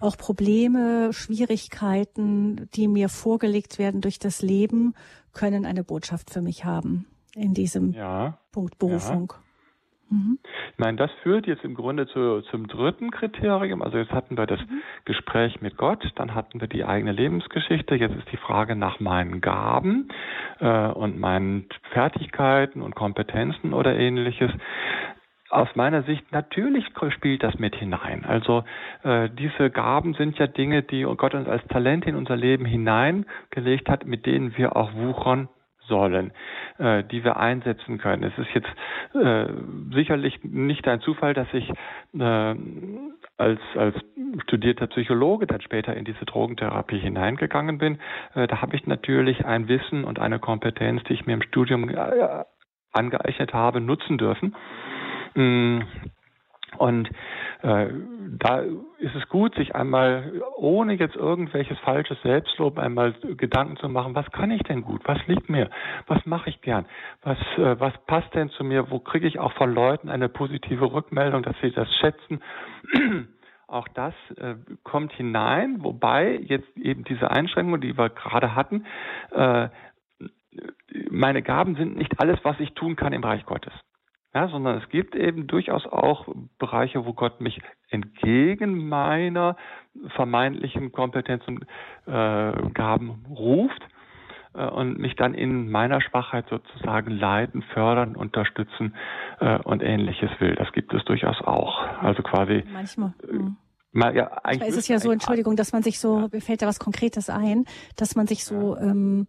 [0.00, 4.94] auch Probleme, Schwierigkeiten, die mir vorgelegt werden durch das Leben,
[5.32, 9.32] können eine Botschaft für mich haben in diesem ja, Punkt Berufung.
[9.32, 9.40] Ja.
[10.10, 10.38] Mhm.
[10.72, 13.80] Ich meine, das führt jetzt im Grunde zu, zum dritten Kriterium.
[13.80, 14.82] Also jetzt hatten wir das mhm.
[15.04, 17.94] Gespräch mit Gott, dann hatten wir die eigene Lebensgeschichte.
[17.94, 20.08] Jetzt ist die Frage nach meinen Gaben
[20.58, 24.50] äh, und meinen Fertigkeiten und Kompetenzen oder ähnliches
[25.50, 28.24] aus meiner Sicht natürlich spielt das mit hinein.
[28.24, 28.62] Also
[29.02, 33.88] äh, diese Gaben sind ja Dinge, die Gott uns als Talent in unser Leben hineingelegt
[33.88, 35.48] hat, mit denen wir auch wuchern
[35.90, 36.32] sollen,
[36.78, 38.22] äh, die wir einsetzen können.
[38.22, 38.70] Es ist jetzt
[39.14, 39.52] äh,
[39.92, 41.68] sicherlich nicht ein Zufall, dass ich
[42.18, 42.54] äh,
[43.36, 43.96] als, als
[44.44, 47.98] studierter Psychologe dann später in diese Drogentherapie hineingegangen bin.
[48.34, 51.90] Äh, da habe ich natürlich ein Wissen und eine Kompetenz, die ich mir im Studium
[51.90, 52.44] äh,
[52.92, 54.56] angeeignet habe, nutzen dürfen.
[55.34, 55.80] Mm.
[56.78, 57.08] Und
[57.62, 57.86] äh,
[58.38, 58.60] da
[58.98, 64.30] ist es gut, sich einmal, ohne jetzt irgendwelches falsches Selbstlob, einmal Gedanken zu machen, was
[64.30, 65.68] kann ich denn gut, was liegt mir,
[66.06, 66.86] was mache ich gern,
[67.22, 70.92] was, äh, was passt denn zu mir, wo kriege ich auch von Leuten eine positive
[70.92, 72.40] Rückmeldung, dass sie das schätzen.
[73.66, 78.84] Auch das äh, kommt hinein, wobei jetzt eben diese Einschränkungen, die wir gerade hatten,
[79.30, 79.68] äh,
[81.08, 83.72] meine Gaben sind nicht alles, was ich tun kann im Reich Gottes.
[84.32, 89.56] Ja, sondern es gibt eben durchaus auch Bereiche, wo Gott mich entgegen meiner
[90.14, 91.62] vermeintlichen Kompetenz und
[92.06, 93.82] äh, Gaben ruft
[94.54, 98.94] äh, und mich dann in meiner Schwachheit sozusagen leiten, fördern, unterstützen
[99.40, 100.54] äh, und ähnliches will.
[100.54, 101.80] Das gibt es durchaus auch.
[102.00, 102.62] Also quasi.
[102.72, 103.14] Manchmal.
[103.28, 103.56] Mhm.
[103.92, 106.28] Mal, ja, eigentlich ist es ja so, Entschuldigung, dass man sich so, ja.
[106.30, 107.64] mir fällt da was Konkretes ein,
[107.96, 109.26] dass man sich so ähm,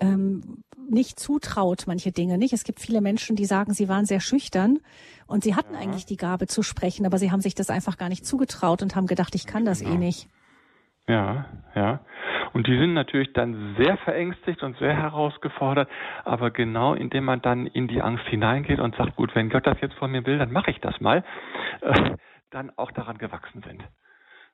[0.00, 2.52] ähm, nicht zutraut, manche Dinge nicht.
[2.52, 4.78] Es gibt viele Menschen, die sagen, sie waren sehr schüchtern
[5.26, 5.80] und sie hatten ja.
[5.80, 8.96] eigentlich die Gabe zu sprechen, aber sie haben sich das einfach gar nicht zugetraut und
[8.96, 9.96] haben gedacht, ich kann das eh genau.
[9.96, 10.28] eh nicht.
[11.08, 12.00] Ja, ja.
[12.52, 15.88] Und die sind natürlich dann sehr verängstigt und sehr herausgefordert,
[16.24, 19.80] aber genau indem man dann in die Angst hineingeht und sagt, gut, wenn Gott das
[19.80, 21.24] jetzt von mir will, dann mache ich das mal,
[21.82, 22.16] äh,
[22.50, 23.82] dann auch daran gewachsen sind.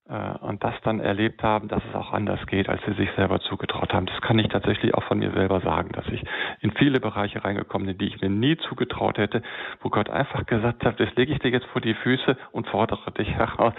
[0.09, 3.41] Äh, und das dann erlebt haben, dass es auch anders geht, als sie sich selber
[3.41, 4.07] zugetraut haben.
[4.07, 6.23] Das kann ich tatsächlich auch von mir selber sagen, dass ich
[6.61, 9.43] in viele Bereiche reingekommen bin, die ich mir nie zugetraut hätte,
[9.81, 13.11] wo Gott einfach gesagt hat, das lege ich dir jetzt vor die Füße und fordere
[13.13, 13.75] dich heraus,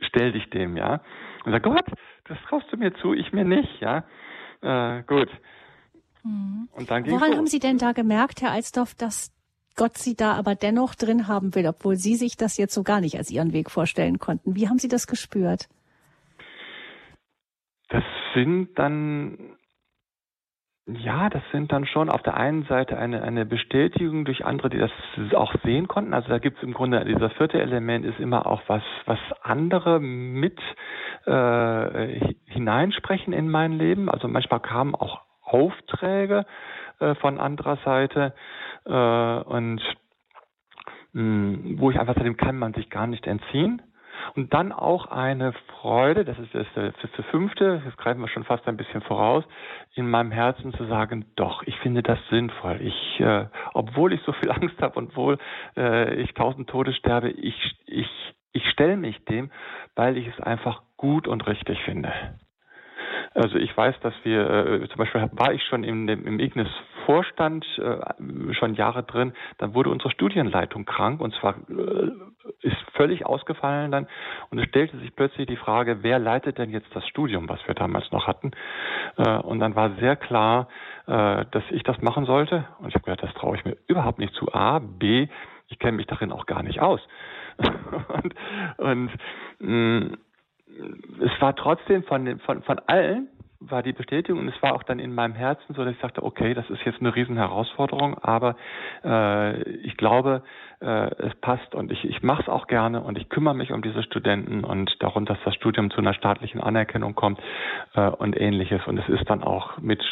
[0.00, 1.00] stell dich dem, ja.
[1.44, 1.86] Und sag, Gott,
[2.24, 4.04] das traust du mir zu, ich mir nicht, ja.
[4.62, 5.28] Äh, gut.
[6.24, 6.68] Mhm.
[6.72, 7.38] Und dann Woran los.
[7.38, 9.32] haben Sie denn da gemerkt, Herr Alsdorf, dass
[9.76, 13.00] Gott sie da aber dennoch drin haben will, obwohl Sie sich das jetzt so gar
[13.00, 14.54] nicht als Ihren Weg vorstellen konnten.
[14.54, 15.68] Wie haben Sie das gespürt?
[17.88, 18.04] Das
[18.34, 19.56] sind dann,
[20.86, 24.78] ja, das sind dann schon auf der einen Seite eine, eine Bestätigung durch andere, die
[24.78, 24.92] das
[25.34, 26.14] auch sehen konnten.
[26.14, 29.98] Also da gibt es im Grunde, dieser vierte Element ist immer auch was, was andere
[29.98, 30.58] mit
[31.26, 34.08] äh, hineinsprechen in mein Leben.
[34.08, 36.46] Also manchmal kamen auch Aufträge
[37.00, 38.34] äh, von anderer Seite
[38.86, 39.80] äh, und
[41.12, 43.82] mh, hm, wo ich einfach sage, kann man sich gar nicht entziehen.
[44.36, 48.28] Und dann auch eine Freude, das ist das, das, ist das fünfte, das greifen wir
[48.28, 49.44] schon fast ein bisschen voraus,
[49.94, 52.80] in meinem Herzen zu sagen, doch, ich finde das sinnvoll.
[52.82, 55.38] Ich, äh, obwohl ich so viel Angst habe und obwohl
[55.76, 58.08] äh, ich tausend Tode sterbe, ich, ich,
[58.52, 59.50] ich stelle mich dem,
[59.96, 62.12] weil ich es einfach gut und richtig finde.
[63.32, 66.68] Also ich weiß, dass wir, äh, zum Beispiel war ich schon im, im Ignis
[67.06, 69.32] Vorstand äh, schon Jahre drin.
[69.58, 72.10] Dann wurde unsere Studienleitung krank und zwar äh,
[72.62, 74.08] ist völlig ausgefallen dann.
[74.50, 77.74] Und es stellte sich plötzlich die Frage, wer leitet denn jetzt das Studium, was wir
[77.74, 78.50] damals noch hatten?
[79.16, 80.68] Äh, und dann war sehr klar,
[81.06, 82.66] äh, dass ich das machen sollte.
[82.80, 84.52] Und ich habe gedacht, das traue ich mir überhaupt nicht zu.
[84.52, 85.28] A, B,
[85.68, 87.00] ich kenne mich darin auch gar nicht aus.
[87.58, 88.34] und,
[88.78, 89.10] und
[89.58, 90.16] mh, mm,
[91.20, 93.28] es war trotzdem von, von, von allen,
[93.60, 96.22] war die Bestätigung und es war auch dann in meinem Herzen so, dass ich sagte,
[96.22, 98.56] okay, das ist jetzt eine riesen Herausforderung, aber
[99.04, 100.42] äh, ich glaube,
[100.80, 103.82] äh, es passt und ich, ich mache es auch gerne und ich kümmere mich um
[103.82, 107.38] diese Studenten und darum, dass das Studium zu einer staatlichen Anerkennung kommt
[107.94, 108.80] äh, und ähnliches.
[108.86, 110.02] Und es ist dann auch mit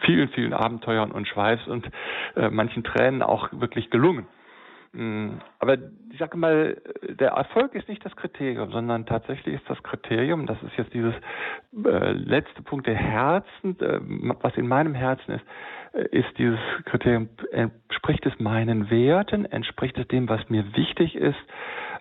[0.00, 1.86] vielen, vielen Abenteuern und Schweiß und
[2.36, 4.26] äh, manchen Tränen auch wirklich gelungen.
[4.94, 5.76] Mm, aber
[6.12, 10.62] ich sage mal, der Erfolg ist nicht das Kriterium, sondern tatsächlich ist das Kriterium, das
[10.62, 11.14] ist jetzt dieses
[11.84, 13.98] äh, letzte Punkt der Herzen, äh,
[14.40, 15.44] was in meinem Herzen ist,
[15.94, 21.42] äh, ist dieses Kriterium, entspricht es meinen Werten, entspricht es dem, was mir wichtig ist,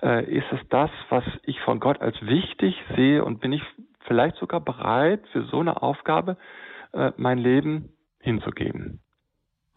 [0.03, 3.63] äh, ist es das, was ich von Gott als wichtig sehe und bin ich
[4.05, 6.37] vielleicht sogar bereit, für so eine Aufgabe
[6.93, 9.02] äh, mein Leben hinzugeben.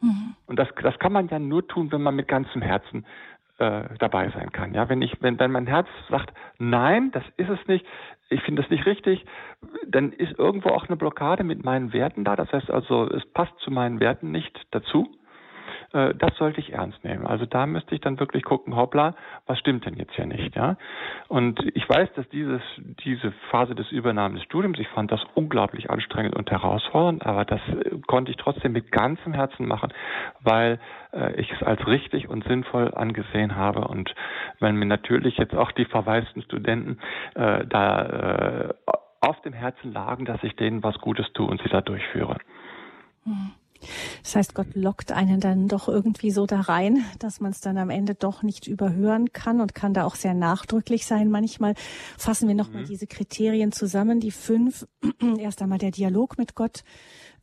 [0.07, 0.35] Mhm.
[0.47, 3.05] Und das, das kann man ja nur tun, wenn man mit ganzem Herzen
[3.59, 4.75] äh, dabei sein kann.
[4.75, 7.87] Ja, wenn ich, wenn, wenn mein Herz sagt, nein, das ist es nicht,
[8.29, 9.25] ich finde das nicht richtig,
[9.87, 12.37] dann ist irgendwo auch eine Blockade mit meinen Werten da.
[12.37, 15.09] Das heißt also, es passt zu meinen Werten nicht dazu.
[15.97, 17.27] Äh, das sollte ich ernst nehmen.
[17.27, 19.15] Also da müsste ich dann wirklich gucken, hoppla,
[19.47, 20.77] was stimmt denn jetzt hier nicht, ja?
[21.29, 22.61] Und ich weiß, dass dieses,
[23.05, 27.61] diese Phase des Übernahme des Studiums, ich fand das unglaublich anstrengend und herausfordernd, aber das
[27.69, 29.93] äh, konnte ich trotzdem mit ganzem Herzen machen,
[30.41, 30.79] weil
[31.13, 34.15] äh, ich es als richtig und sinnvoll angesehen habe und
[34.61, 36.99] weil mir natürlich jetzt auch die verwaisten Studenten
[37.35, 38.75] äh, da äh,
[39.21, 42.37] auf dem Herzen lagen, dass ich denen was Gutes tue und sie da durchführe.
[43.25, 43.53] Mhm.
[44.23, 47.79] Das heißt, Gott lockt einen dann doch irgendwie so da rein, dass man es dann
[47.79, 51.31] am Ende doch nicht überhören kann und kann da auch sehr nachdrücklich sein.
[51.31, 51.75] Manchmal
[52.19, 52.87] fassen wir nochmal mhm.
[52.87, 54.87] diese Kriterien zusammen, die fünf.
[55.39, 56.85] Erst einmal der Dialog mit Gott,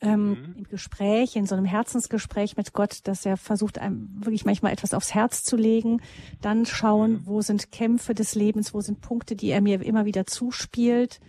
[0.01, 0.55] ähm, mhm.
[0.57, 4.93] im Gespräch, in so einem Herzensgespräch mit Gott, dass er versucht, einem wirklich manchmal etwas
[4.93, 6.01] aufs Herz zu legen.
[6.41, 7.21] Dann schauen, mhm.
[7.25, 11.19] wo sind Kämpfe des Lebens, wo sind Punkte, die er mir immer wieder zuspielt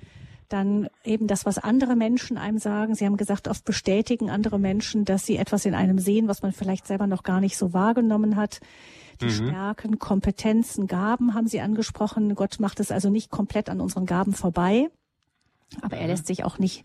[0.48, 2.94] dann eben das, was andere Menschen einem sagen.
[2.94, 6.52] Sie haben gesagt, oft bestätigen andere Menschen, dass sie etwas in einem sehen, was man
[6.52, 8.60] vielleicht selber noch gar nicht so wahrgenommen hat.
[9.20, 9.30] Die mhm.
[9.30, 12.34] Stärken, Kompetenzen, Gaben haben Sie angesprochen.
[12.34, 14.88] Gott macht es also nicht komplett an unseren Gaben vorbei.
[15.82, 16.10] Aber er mhm.
[16.10, 16.84] lässt sich auch nicht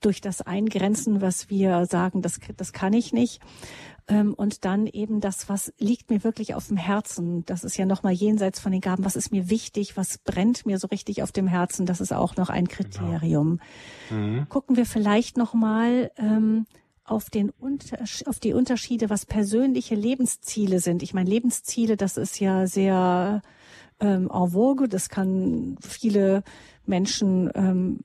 [0.00, 3.40] durch das eingrenzen, was wir sagen, das, das kann ich nicht.
[4.10, 7.46] Ähm, und dann eben das, was liegt mir wirklich auf dem Herzen.
[7.46, 9.04] Das ist ja nochmal jenseits von den Gaben.
[9.04, 9.96] Was ist mir wichtig?
[9.96, 11.86] Was brennt mir so richtig auf dem Herzen?
[11.86, 12.76] Das ist auch noch ein genau.
[12.76, 13.60] Kriterium.
[14.08, 14.20] Genau.
[14.20, 14.48] Mhm.
[14.48, 16.66] Gucken wir vielleicht nochmal ähm,
[17.04, 17.52] auf, den
[18.26, 21.04] auf die Unterschiede, was persönliche Lebensziele sind.
[21.04, 23.42] Ich meine, Lebensziele, das ist ja sehr
[24.00, 24.88] ähm, en vogue.
[24.88, 26.42] Das kann viele
[26.84, 28.00] Menschen ähm,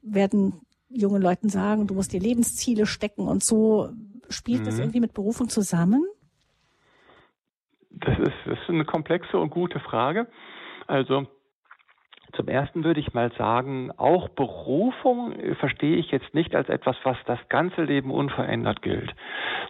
[0.00, 3.90] werden jungen Leuten sagen, du musst dir Lebensziele stecken und so
[4.30, 4.64] Spielt mhm.
[4.64, 6.06] das irgendwie mit Berufung zusammen?
[7.90, 10.28] Das ist, das ist eine komplexe und gute Frage.
[10.86, 11.26] Also
[12.32, 17.16] zum Ersten würde ich mal sagen, auch Berufung verstehe ich jetzt nicht als etwas, was
[17.26, 19.14] das ganze Leben unverändert gilt,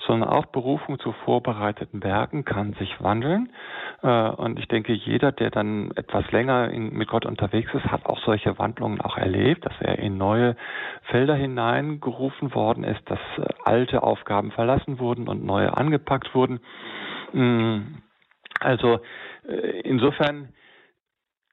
[0.07, 3.51] sondern auch Berufung zu vorbereiteten Werken kann sich wandeln.
[4.03, 8.21] Äh, und ich denke, jeder, der dann etwas länger mit Gott unterwegs ist, hat auch
[8.25, 10.57] solche Wandlungen auch erlebt, dass er in neue
[11.05, 16.61] Felder hineingerufen worden ist, dass äh, alte Aufgaben verlassen wurden und neue angepackt wurden.
[17.33, 17.97] Mm,
[18.61, 19.01] also
[19.49, 20.53] äh, insofern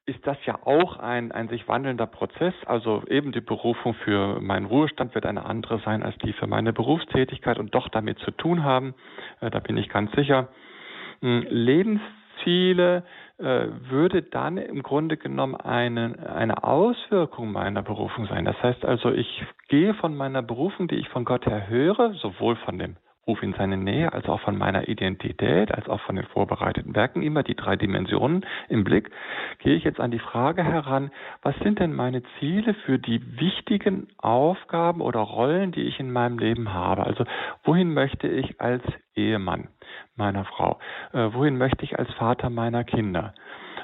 [0.08, 2.54] ist das ja auch ein, ein sich wandelnder Prozess.
[2.66, 6.72] Also eben die Berufung für meinen Ruhestand wird eine andere sein als die für meine
[6.72, 8.94] Berufstätigkeit und doch damit zu tun haben.
[9.40, 10.48] Äh, da bin ich ganz sicher.
[11.20, 13.04] Hm, Lebensziele
[13.38, 18.44] äh, würde dann im Grunde genommen eine, eine Auswirkung meiner Berufung sein.
[18.44, 22.56] Das heißt also, ich gehe von meiner Berufung, die ich von Gott her höre, sowohl
[22.56, 22.96] von dem
[23.28, 27.22] Ruf in seine Nähe, als auch von meiner Identität, als auch von den vorbereiteten Werken,
[27.22, 29.10] immer die drei Dimensionen im Blick,
[29.58, 31.10] gehe ich jetzt an die Frage heran,
[31.42, 36.38] was sind denn meine Ziele für die wichtigen Aufgaben oder Rollen, die ich in meinem
[36.38, 37.04] Leben habe?
[37.04, 37.24] Also
[37.64, 38.82] wohin möchte ich als
[39.14, 39.68] Ehemann
[40.16, 40.78] meiner Frau?
[41.12, 43.34] Äh, wohin möchte ich als Vater meiner Kinder?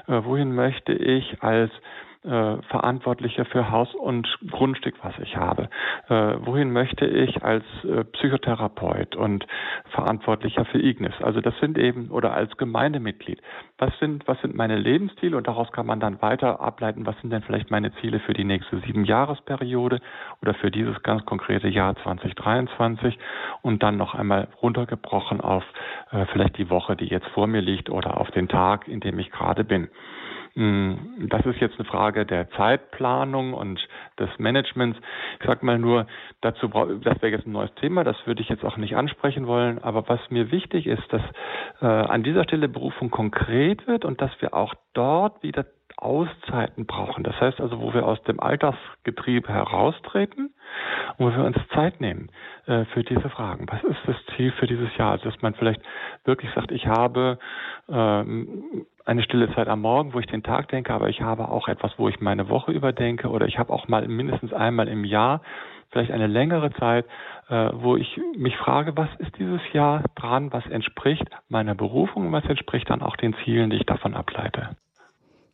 [0.07, 1.71] Äh, wohin möchte ich als
[2.25, 5.69] äh, Verantwortlicher für Haus und Grundstück, was ich habe?
[6.09, 9.45] Äh, wohin möchte ich als äh, Psychotherapeut und
[9.91, 11.13] Verantwortlicher für Ignis?
[11.21, 13.41] Also das sind eben, oder als Gemeindemitglied.
[13.77, 15.37] Was sind, was sind meine Lebensziele?
[15.37, 18.43] Und daraus kann man dann weiter ableiten, was sind denn vielleicht meine Ziele für die
[18.43, 19.99] nächste sieben Jahresperiode
[20.41, 23.17] oder für dieses ganz konkrete Jahr 2023
[23.61, 25.63] und dann noch einmal runtergebrochen auf
[26.11, 29.19] äh, vielleicht die Woche, die jetzt vor mir liegt oder auf den Tag, in dem
[29.19, 29.89] ich gerade bin.
[30.55, 33.85] Hm, das ist jetzt eine Frage der Zeitplanung und
[34.17, 34.97] des Managements.
[35.41, 36.07] Ich sage mal nur,
[36.39, 39.83] dazu das wäre jetzt ein neues Thema, das würde ich jetzt auch nicht ansprechen wollen.
[39.83, 41.21] Aber was mir wichtig ist, dass
[41.81, 45.65] äh, an dieser Stelle Berufung konkret wird und dass wir auch dort wieder
[45.97, 47.23] Auszeiten brauchen.
[47.23, 50.53] Das heißt also, wo wir aus dem Alltagsgetriebe heraustreten
[51.17, 52.29] und wo wir uns Zeit nehmen
[52.65, 53.65] äh, für diese Fragen.
[53.69, 55.11] Was ist das Ziel für dieses Jahr?
[55.11, 55.81] Also, dass man vielleicht
[56.25, 57.39] wirklich sagt, ich habe
[57.89, 61.67] ähm, eine stille Zeit am Morgen, wo ich den Tag denke, aber ich habe auch
[61.67, 65.41] etwas, wo ich meine Woche überdenke oder ich habe auch mal mindestens einmal im Jahr
[65.91, 67.05] vielleicht eine längere Zeit,
[67.47, 72.31] äh, wo ich mich frage, was ist dieses Jahr dran, was entspricht meiner Berufung und
[72.33, 74.75] was entspricht dann auch den Zielen, die ich davon ableite.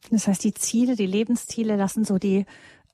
[0.09, 2.45] Das heißt, die Ziele, die Lebensziele lassen so die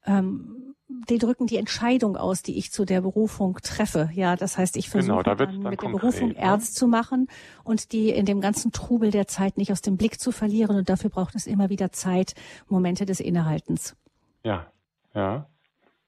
[0.06, 0.68] ähm,
[1.10, 4.10] die drücken die Entscheidung aus, die ich zu der Berufung treffe.
[4.14, 6.38] Ja, das heißt, ich versuche genau, da dann mit der Berufung ne?
[6.38, 7.28] ernst zu machen
[7.64, 10.78] und die in dem ganzen Trubel der Zeit nicht aus dem Blick zu verlieren.
[10.78, 12.36] Und dafür braucht es immer wieder Zeit,
[12.70, 13.96] Momente des Innehaltens.
[14.44, 14.68] Ja,
[15.14, 15.48] ja.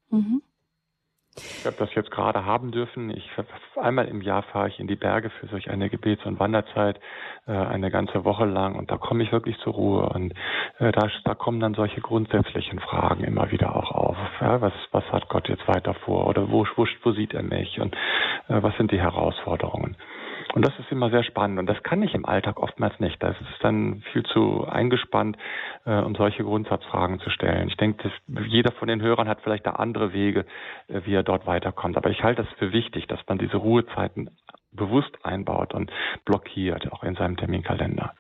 [0.10, 0.42] Mhm.
[1.60, 3.10] Ich habe das jetzt gerade haben dürfen.
[3.10, 3.30] Ich
[3.76, 7.00] einmal im Jahr fahre ich in die Berge für solch eine Gebets- und Wanderzeit
[7.48, 10.34] äh, eine ganze Woche lang und da komme ich wirklich zur Ruhe und
[10.80, 14.18] äh, da, da kommen dann solche grundsätzlichen Fragen immer wieder auch auf.
[14.40, 17.94] Was, was hat Gott jetzt weiter vor oder wo, wo, wo sieht er mich und
[18.48, 19.98] äh, was sind die Herausforderungen?
[20.54, 21.60] Und das ist immer sehr spannend.
[21.60, 23.22] Und das kann ich im Alltag oftmals nicht.
[23.22, 25.38] Das ist dann viel zu eingespannt,
[25.86, 27.68] äh, um solche Grundsatzfragen zu stellen.
[27.68, 28.12] Ich denke,
[28.48, 30.46] jeder von den Hörern hat vielleicht da andere Wege,
[30.88, 31.98] äh, wie er dort weiterkommt.
[31.98, 34.32] Aber ich halte es für wichtig, dass man diese Ruhezeiten
[34.72, 35.92] bewusst einbaut und
[36.26, 38.14] blockiert, auch in seinem Terminkalender.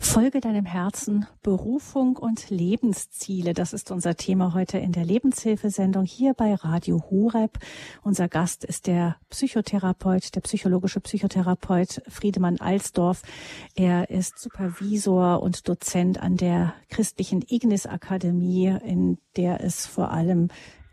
[0.00, 3.54] Folge deinem Herzen, Berufung und Lebensziele.
[3.54, 7.58] Das ist unser Thema heute in der Lebenshilfesendung hier bei Radio Horeb.
[8.02, 13.22] Unser Gast ist der Psychotherapeut, der psychologische Psychotherapeut Friedemann Alsdorf.
[13.74, 20.48] Er ist Supervisor und Dozent an der christlichen Ignis Akademie, in der es vor allem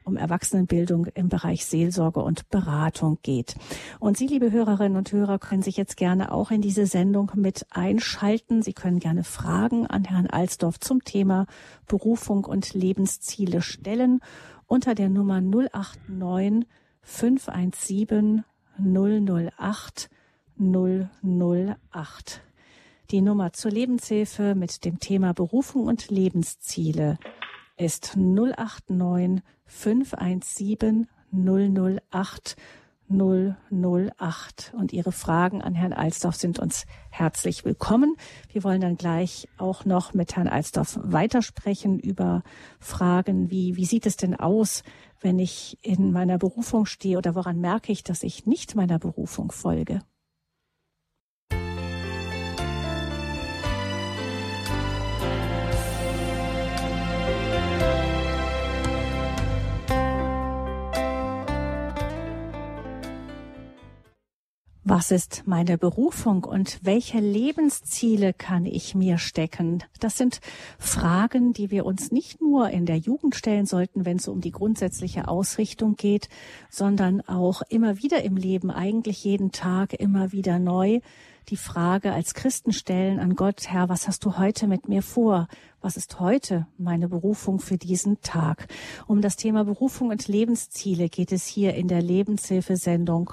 [0.05, 3.55] um Erwachsenenbildung im Bereich Seelsorge und Beratung geht.
[3.99, 7.65] Und Sie, liebe Hörerinnen und Hörer, können sich jetzt gerne auch in diese Sendung mit
[7.71, 8.61] einschalten.
[8.61, 11.47] Sie können gerne Fragen an Herrn Alsdorf zum Thema
[11.87, 14.21] Berufung und Lebensziele stellen
[14.67, 16.67] unter der Nummer 089
[17.01, 18.43] 517
[18.77, 20.09] 008
[20.57, 22.41] 008.
[23.11, 27.19] Die Nummer zur Lebenshilfe mit dem Thema Berufung und Lebensziele
[27.77, 32.55] ist 089 517 008
[33.07, 34.73] 008.
[34.75, 38.15] Und Ihre Fragen an Herrn Alsdorf sind uns herzlich willkommen.
[38.51, 42.43] Wir wollen dann gleich auch noch mit Herrn Alsdorf weitersprechen über
[42.79, 44.83] Fragen wie, wie sieht es denn aus,
[45.21, 49.51] wenn ich in meiner Berufung stehe oder woran merke ich, dass ich nicht meiner Berufung
[49.51, 49.99] folge?
[64.87, 69.83] Was ist meine Berufung und welche Lebensziele kann ich mir stecken?
[69.99, 70.41] Das sind
[70.77, 74.51] Fragen, die wir uns nicht nur in der Jugend stellen sollten, wenn es um die
[74.51, 76.29] grundsätzliche Ausrichtung geht,
[76.69, 80.99] sondern auch immer wieder im Leben, eigentlich jeden Tag immer wieder neu
[81.49, 85.47] die Frage als Christen stellen an Gott, Herr, was hast du heute mit mir vor?
[85.81, 88.67] Was ist heute meine Berufung für diesen Tag?
[89.07, 93.31] Um das Thema Berufung und Lebensziele geht es hier in der Lebenshilfesendung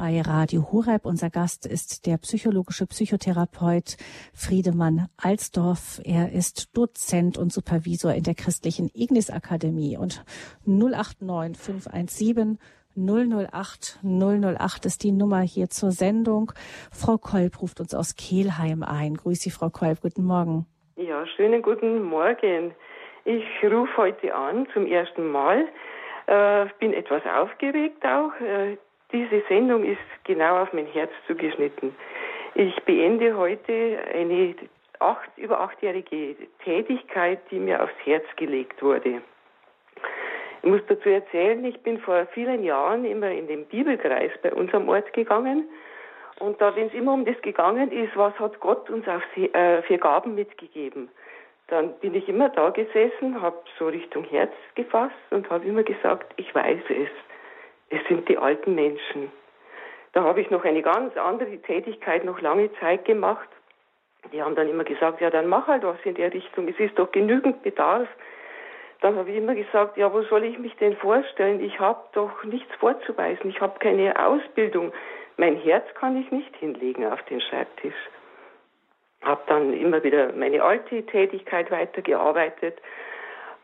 [0.00, 1.04] bei Radio Horeb.
[1.04, 3.98] Unser Gast ist der psychologische Psychotherapeut
[4.32, 6.00] Friedemann Alsdorf.
[6.04, 10.24] Er ist Dozent und Supervisor in der christlichen Ignis Akademie und
[10.64, 12.58] 089 517
[12.96, 16.52] 008 008 ist die Nummer hier zur Sendung.
[16.90, 19.16] Frau Kolb ruft uns aus Kehlheim ein.
[19.16, 20.00] Grüße Sie, Frau Kolb.
[20.00, 20.64] Guten Morgen.
[20.96, 22.74] Ja, schönen guten Morgen.
[23.26, 25.68] Ich rufe heute an zum ersten Mal.
[26.26, 28.32] Äh, bin etwas aufgeregt auch.
[28.40, 28.78] Äh,
[29.12, 31.94] diese Sendung ist genau auf mein Herz zugeschnitten.
[32.54, 34.54] Ich beende heute eine
[34.98, 39.22] acht, über achtjährige Tätigkeit, die mir aufs Herz gelegt wurde.
[40.62, 44.88] Ich muss dazu erzählen, ich bin vor vielen Jahren immer in den Bibelkreis bei unserem
[44.88, 45.68] Ort gegangen.
[46.38, 49.82] Und da, wenn es immer um das gegangen ist, was hat Gott uns auf, äh,
[49.82, 51.08] für Gaben mitgegeben,
[51.68, 56.32] dann bin ich immer da gesessen, habe so Richtung Herz gefasst und habe immer gesagt,
[56.36, 57.08] ich weiß es.
[57.90, 59.30] Es sind die alten Menschen.
[60.12, 63.48] Da habe ich noch eine ganz andere Tätigkeit noch lange Zeit gemacht.
[64.32, 66.68] Die haben dann immer gesagt, ja, dann mach halt was in der Richtung.
[66.68, 68.08] Es ist doch genügend Bedarf.
[69.00, 71.60] Dann habe ich immer gesagt, ja, wo soll ich mich denn vorstellen?
[71.64, 73.48] Ich habe doch nichts vorzuweisen.
[73.50, 74.92] Ich habe keine Ausbildung.
[75.36, 77.94] Mein Herz kann ich nicht hinlegen auf den Schreibtisch.
[79.22, 82.78] Habe dann immer wieder meine alte Tätigkeit weitergearbeitet.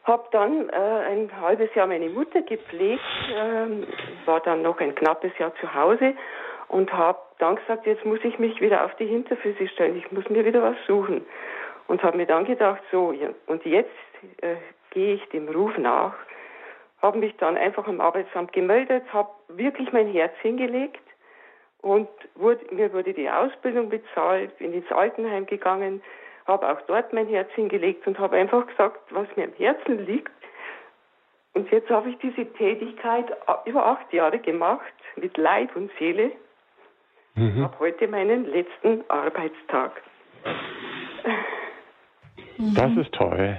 [0.07, 5.37] Habe dann äh, ein halbes Jahr meine Mutter gepflegt, äh, war dann noch ein knappes
[5.39, 6.15] Jahr zu Hause
[6.69, 10.29] und habe dann gesagt, jetzt muss ich mich wieder auf die Hinterfüße stellen, ich muss
[10.29, 11.27] mir wieder was suchen.
[11.89, 13.91] Und habe mir dann gedacht, so, ja, und jetzt
[14.43, 14.57] äh,
[14.91, 16.15] gehe ich dem Ruf nach,
[17.03, 21.03] habe mich dann einfach am Arbeitsamt gemeldet, habe wirklich mein Herz hingelegt
[21.83, 26.01] und wurde, mir wurde die Ausbildung bezahlt, bin ins Altenheim gegangen,
[26.47, 30.31] habe auch dort mein Herz hingelegt und habe einfach gesagt, was mir am Herzen liegt.
[31.55, 33.27] Und jetzt habe ich diese Tätigkeit
[33.65, 36.33] über acht Jahre gemacht, mit Leib und Seele.
[37.35, 37.65] Mhm.
[37.65, 39.93] habe heute meinen letzten Arbeitstag.
[42.75, 43.59] Das ist toll.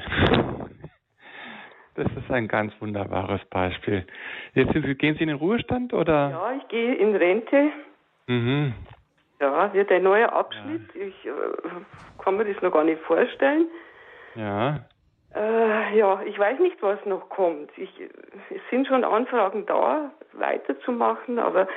[1.95, 4.05] Das ist ein ganz wunderbares Beispiel.
[4.53, 6.29] Jetzt gehen Sie in den Ruhestand oder?
[6.29, 7.71] Ja, ich gehe in Rente.
[8.27, 8.73] Mhm.
[9.39, 10.89] Ja, wird ein neuer Abschnitt.
[10.93, 11.01] Ja.
[11.01, 11.31] Ich äh,
[12.23, 13.67] kann mir das noch gar nicht vorstellen.
[14.35, 14.79] Ja.
[15.35, 17.69] Äh, ja, ich weiß nicht, was noch kommt.
[17.77, 17.91] Ich,
[18.49, 21.67] es sind schon Anfragen da, weiterzumachen, aber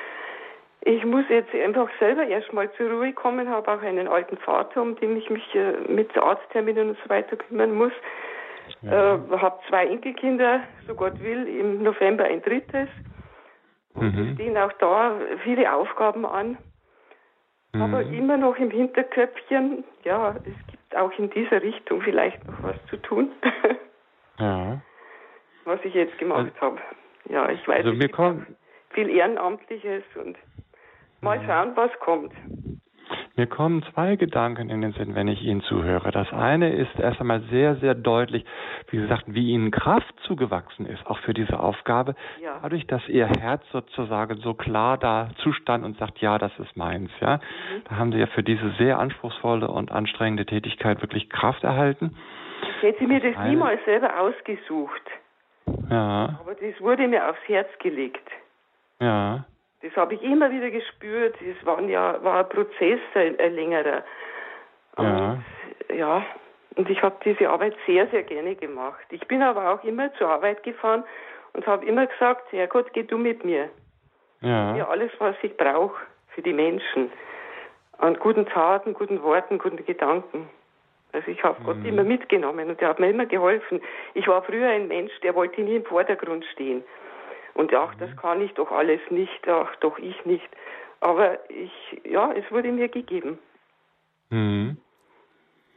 [0.83, 4.97] ich muss jetzt einfach selber erstmal zur Ruhe kommen, habe auch einen alten Vater, um
[4.97, 7.93] den ich mich äh, mit Arztterminen und so weiter kümmern muss.
[8.83, 9.17] Ja.
[9.17, 12.89] Äh, habe zwei Enkelkinder, so Gott will, im November ein drittes.
[13.95, 14.35] Mhm.
[14.35, 16.57] stehen auch da viele Aufgaben an.
[17.73, 17.83] Mhm.
[17.83, 22.77] Aber immer noch im Hinterköpfchen, ja, es gibt auch in dieser Richtung vielleicht noch was
[22.89, 23.31] zu tun.
[24.39, 24.81] ja.
[25.67, 26.81] Was ich jetzt gemacht also, habe.
[27.29, 28.47] Ja, ich weiß, also es kommt
[28.91, 30.37] viel Ehrenamtliches und
[31.21, 32.33] mal schauen, was kommt.
[33.41, 36.11] Mir kommen zwei Gedanken in den Sinn, wenn ich Ihnen zuhöre.
[36.11, 38.45] Das eine ist erst einmal sehr, sehr deutlich,
[38.91, 42.17] wie Sie sagten, wie Ihnen Kraft zugewachsen ist, auch für diese Aufgabe.
[42.43, 42.59] Ja.
[42.61, 47.11] Dadurch, dass Ihr Herz sozusagen so klar da zustand und sagt, ja, das ist meins,
[47.23, 47.37] ja.
[47.37, 47.85] Mhm.
[47.89, 52.15] Da haben Sie ja für diese sehr anspruchsvolle und anstrengende Tätigkeit wirklich Kraft erhalten.
[52.77, 55.11] Ich hätte mir das, das niemals selber ausgesucht.
[55.89, 56.41] Ja.
[56.41, 58.29] Aber das wurde mir aufs Herz gelegt.
[59.01, 59.47] Ja.
[59.83, 61.37] Das habe ich immer wieder gespürt.
[61.41, 64.05] Es war ja war ein Prozess, ein, ein längerer.
[64.99, 65.33] Ja.
[65.89, 66.27] Und, ja.
[66.77, 69.05] Und ich habe diese Arbeit sehr, sehr gerne gemacht.
[69.11, 71.05] Ich bin aber auch immer zur Arbeit gefahren
[71.53, 73.71] und habe immer gesagt, Herr Gott, geh du mit mir.
[74.41, 74.73] Ja.
[74.73, 77.11] Mir alles, was ich brauche für die Menschen.
[77.99, 80.49] An guten Taten, guten Worten, guten Gedanken.
[81.13, 81.65] Also ich habe mhm.
[81.65, 83.81] Gott immer mitgenommen und der hat mir immer geholfen.
[84.15, 86.85] Ich war früher ein Mensch, der wollte nie im Vordergrund stehen.
[87.55, 90.49] Und ach, das kann ich doch alles nicht, ach, doch ich nicht.
[91.01, 91.73] Aber ich,
[92.05, 93.39] ja, es wurde mir gegeben.
[94.31, 94.77] Mhm.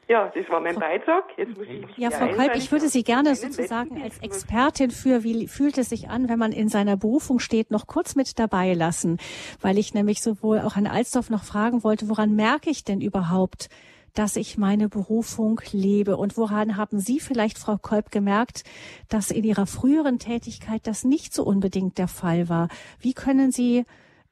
[0.10, 1.24] Ja, das war mein Beitrag.
[1.38, 5.48] Jetzt muss ich ja, Frau Kolb, ich würde Sie gerne sozusagen als Expertin für, wie
[5.48, 9.18] fühlt es sich an, wenn man in seiner Berufung steht, noch kurz mit dabei lassen,
[9.62, 13.70] weil ich nämlich sowohl auch Herrn Alsdorf noch fragen wollte, woran merke ich denn überhaupt,
[14.16, 16.18] dass ich meine Berufung lebe.
[16.18, 18.64] Und woran haben Sie vielleicht, Frau Kolb, gemerkt,
[19.10, 22.68] dass in Ihrer früheren Tätigkeit das nicht so unbedingt der Fall war?
[23.00, 23.86] Wie können Sie,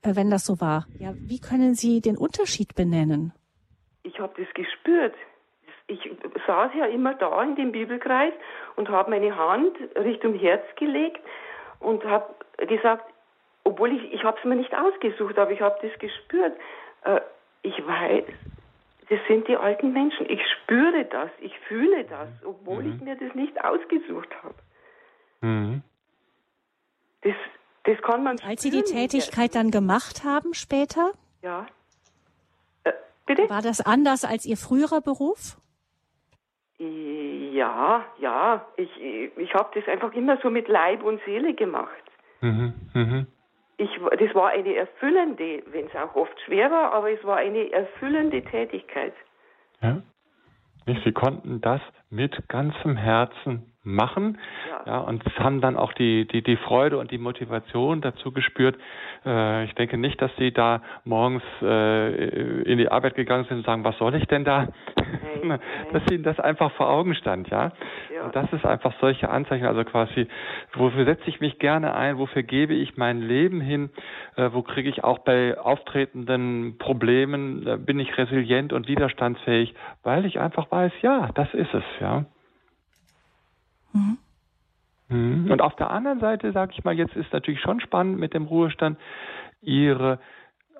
[0.03, 3.33] äh, wenn das so war, ja, wie können Sie den Unterschied benennen?
[4.03, 5.15] Ich habe das gespürt.
[5.87, 5.99] Ich
[6.47, 8.33] saß ja immer da in dem Bibelkreis
[8.75, 11.19] und habe meine Hand Richtung Herz gelegt
[11.79, 12.33] und habe
[12.67, 13.03] gesagt,
[13.63, 16.53] obwohl ich, ich habe es mir nicht ausgesucht, aber ich habe das gespürt.
[17.03, 17.21] Äh,
[17.63, 18.23] ich weiß,
[19.11, 20.25] das sind die alten Menschen.
[20.29, 22.93] Ich spüre das, ich fühle das, obwohl mhm.
[22.93, 24.55] ich mir das nicht ausgesucht habe.
[25.41, 25.83] Mhm.
[27.21, 27.35] Das,
[27.83, 28.39] das kann man.
[28.39, 31.11] Als Sie die Tätigkeit dann gemacht haben später?
[31.41, 31.67] Ja.
[32.85, 32.93] Äh,
[33.25, 33.49] bitte?
[33.49, 35.57] War das anders als Ihr früherer Beruf?
[36.77, 38.65] Ja, ja.
[38.77, 42.03] Ich, ich habe das einfach immer so mit Leib und Seele gemacht.
[42.39, 42.73] Mhm.
[42.93, 43.27] Mhm
[43.81, 47.71] ich, das war eine erfüllende, wenn es auch oft schwer war, aber es war eine
[47.71, 49.13] erfüllende Tätigkeit.
[49.81, 50.01] Ja.
[50.85, 51.81] Sie konnten das
[52.11, 54.37] mit ganzem Herzen machen.
[54.69, 54.93] Ja.
[54.93, 54.99] ja.
[54.99, 58.77] und haben dann auch die, die, die Freude und die Motivation dazu gespürt.
[59.25, 63.65] Äh, ich denke nicht, dass sie da morgens äh, in die Arbeit gegangen sind und
[63.65, 64.67] sagen, was soll ich denn da?
[65.43, 65.59] Nein,
[65.93, 67.71] dass ihnen das einfach vor Augen stand, ja?
[68.13, 68.25] ja.
[68.25, 70.27] Und das ist einfach solche Anzeichen, also quasi,
[70.73, 73.89] wofür setze ich mich gerne ein, wofür gebe ich mein Leben hin,
[74.35, 80.39] äh, wo kriege ich auch bei auftretenden Problemen, bin ich resilient und widerstandsfähig, weil ich
[80.39, 82.25] einfach weiß, ja, das ist es, ja.
[83.93, 85.51] Mhm.
[85.51, 88.45] Und auf der anderen Seite, sage ich mal, jetzt ist natürlich schon spannend mit dem
[88.45, 88.97] Ruhestand,
[89.61, 90.19] Ihre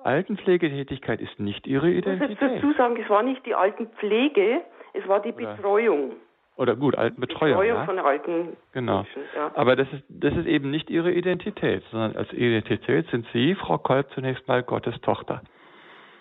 [0.02, 2.30] Altenpflegetätigkeit ist nicht Ihre Identität.
[2.30, 4.62] Ich muss jetzt dazu sagen, es war nicht die Altenpflege,
[4.94, 6.12] es war die Betreuung.
[6.56, 7.58] Oder gut, Altenbetreuung.
[7.58, 7.84] Betreuung ja?
[7.84, 9.02] von alten Genau.
[9.02, 9.50] Menschen, ja.
[9.54, 13.78] Aber das ist, das ist eben nicht Ihre Identität, sondern als Identität sind Sie, Frau
[13.78, 15.42] Kolb, zunächst mal Gottes Tochter.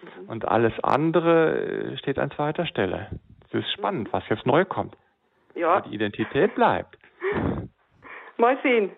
[0.02, 0.30] Mhm.
[0.30, 3.08] Und alles andere steht an zweiter Stelle.
[3.52, 4.96] Es ist spannend, was jetzt neu kommt.
[5.56, 5.76] Ja.
[5.76, 6.98] Aber die Identität bleibt.
[8.38, 8.92] Mal sehen.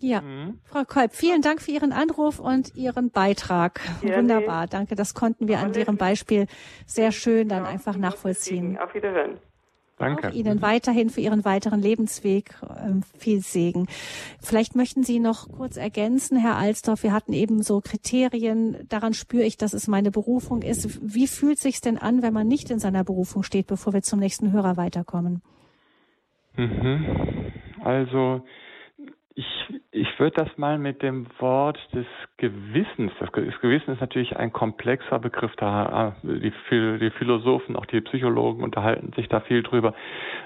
[0.00, 0.60] Ja, mhm.
[0.64, 3.80] Frau Kolb, vielen Dank für Ihren Anruf und Ihren Beitrag.
[4.02, 4.68] Ja, Wunderbar, nee.
[4.70, 4.94] danke.
[4.94, 6.46] Das konnten wir an Ihrem Beispiel
[6.86, 8.78] sehr schön dann ja, einfach nachvollziehen.
[8.78, 9.38] Auf Wiederhören.
[9.98, 10.28] Danke.
[10.28, 12.54] Auch Ihnen weiterhin für Ihren weiteren Lebensweg
[13.16, 13.86] viel Segen.
[14.40, 17.02] Vielleicht möchten Sie noch kurz ergänzen, Herr Alsdorf.
[17.02, 18.76] Wir hatten eben so Kriterien.
[18.88, 20.98] Daran spüre ich, dass es meine Berufung ist.
[21.02, 24.18] Wie fühlt sich's denn an, wenn man nicht in seiner Berufung steht, bevor wir zum
[24.20, 25.42] nächsten Hörer weiterkommen?
[26.56, 27.52] Mhm.
[27.82, 28.42] Also
[29.34, 29.46] ich,
[29.98, 35.18] ich würde das mal mit dem Wort des Gewissens, das Gewissen ist natürlich ein komplexer
[35.18, 36.52] Begriff, da äh, die,
[36.98, 39.94] die Philosophen, auch die Psychologen unterhalten sich da viel drüber,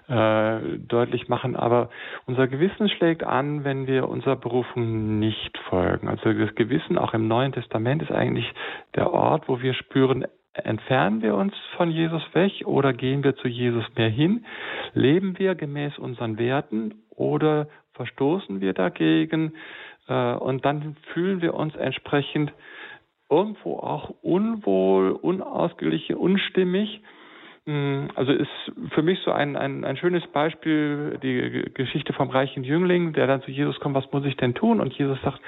[0.09, 1.91] äh, deutlich machen, aber
[2.27, 6.09] unser Gewissen schlägt an, wenn wir unserer Berufung nicht folgen.
[6.09, 8.51] Also das Gewissen auch im Neuen Testament ist eigentlich
[8.95, 10.25] der Ort, wo wir spüren,
[10.55, 14.45] Entfernen wir uns von Jesus weg oder gehen wir zu Jesus mehr hin?
[14.93, 17.69] Leben wir gemäß unseren Werten oder
[18.03, 19.53] verstoßen wir dagegen
[20.09, 22.53] äh, und dann fühlen wir uns entsprechend
[23.31, 27.01] irgendwo auch unwohl, unausgeglichen, unstimmig.
[27.65, 28.51] Mm, also ist
[28.91, 33.43] für mich so ein, ein, ein schönes Beispiel die Geschichte vom reichen Jüngling, der dann
[33.43, 34.81] zu Jesus kommt, was muss ich denn tun?
[34.81, 35.41] Und Jesus sagt,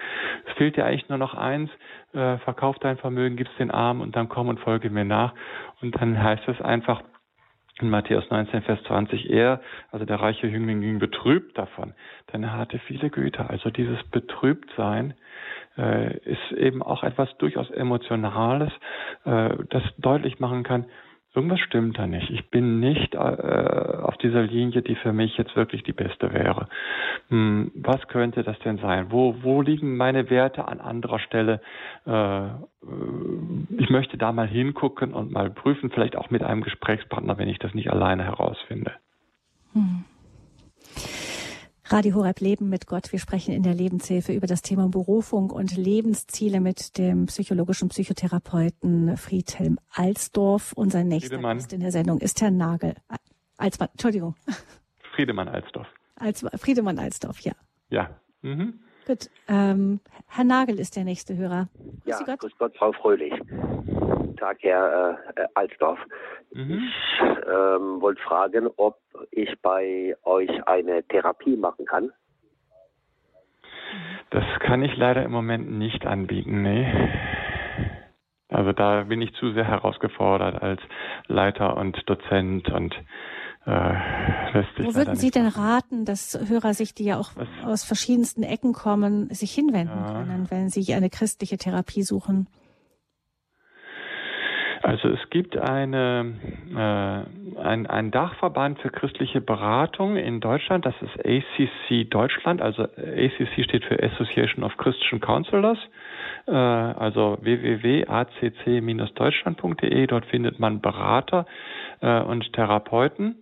[0.46, 1.70] es fehlt dir eigentlich nur noch eins,
[2.12, 5.34] äh, verkauf dein Vermögen, gib's den Armen und dann komm und folge mir nach.
[5.82, 7.02] Und dann heißt es einfach,
[7.80, 9.60] in Matthäus 19, Vers 20, er,
[9.90, 11.94] also der reiche Jüngling, ging betrübt davon,
[12.32, 13.50] denn er hatte viele Güter.
[13.50, 15.14] Also dieses Betrübtsein
[15.76, 18.72] äh, ist eben auch etwas durchaus Emotionales,
[19.24, 20.86] äh, das deutlich machen kann,
[21.34, 22.30] irgendwas stimmt da nicht.
[22.30, 26.68] Ich bin nicht äh, auf dieser Linie, die für mich jetzt wirklich die beste wäre.
[27.28, 29.06] Hm, was könnte das denn sein?
[29.10, 31.60] Wo, wo liegen meine Werte an anderer Stelle?
[32.06, 32.46] Äh,
[33.78, 37.58] ich möchte da mal hingucken und mal prüfen, vielleicht auch mit einem Gesprächspartner, wenn ich
[37.58, 38.92] das nicht alleine herausfinde.
[39.72, 40.04] Hm.
[41.86, 43.12] Radio Horeb Leben mit Gott.
[43.12, 49.18] Wir sprechen in der Lebenshilfe über das Thema Berufung und Lebensziele mit dem psychologischen Psychotherapeuten
[49.18, 50.72] Friedhelm Alsdorf.
[50.74, 52.94] Unser nächster Gast in der Sendung ist Herr Nagel.
[53.58, 54.34] Alsmann, Entschuldigung.
[55.14, 55.86] Friedemann Alsdorf.
[56.16, 57.52] Als, Friedemann Alsdorf, ja.
[57.90, 58.10] Ja.
[58.40, 58.80] Mhm.
[59.06, 59.28] Gut.
[59.48, 61.68] Ähm, Herr Nagel ist der nächste Hörer.
[62.04, 62.40] Grüß ja, Gott.
[62.40, 63.34] grüß Gott, Frau Fröhlich.
[64.34, 65.98] Guten Tag, Herr äh, Alsdorf.
[66.52, 66.82] Mhm.
[66.88, 68.98] Ich ähm, wollte fragen, ob
[69.30, 72.10] ich bei euch eine Therapie machen kann.
[74.30, 77.10] Das kann ich leider im Moment nicht anbieten, nee.
[78.48, 80.80] Also da bin ich zu sehr herausgefordert als
[81.28, 82.92] Leiter und Dozent und
[83.66, 83.94] äh,
[84.78, 87.48] Wo würden Sie denn raten, dass Hörer sich, die ja auch Was?
[87.64, 90.12] aus verschiedensten Ecken kommen, sich hinwenden ja.
[90.12, 92.48] können, wenn sie eine christliche Therapie suchen?
[94.84, 96.34] Also es gibt eine,
[96.76, 97.22] äh,
[97.58, 103.86] ein, ein Dachverband für christliche Beratung in Deutschland, das ist ACC Deutschland, also ACC steht
[103.86, 105.78] für Association of Christian Counselors,
[106.46, 111.46] äh, also www.acc-deutschland.de, dort findet man Berater
[112.02, 113.36] äh, und Therapeuten.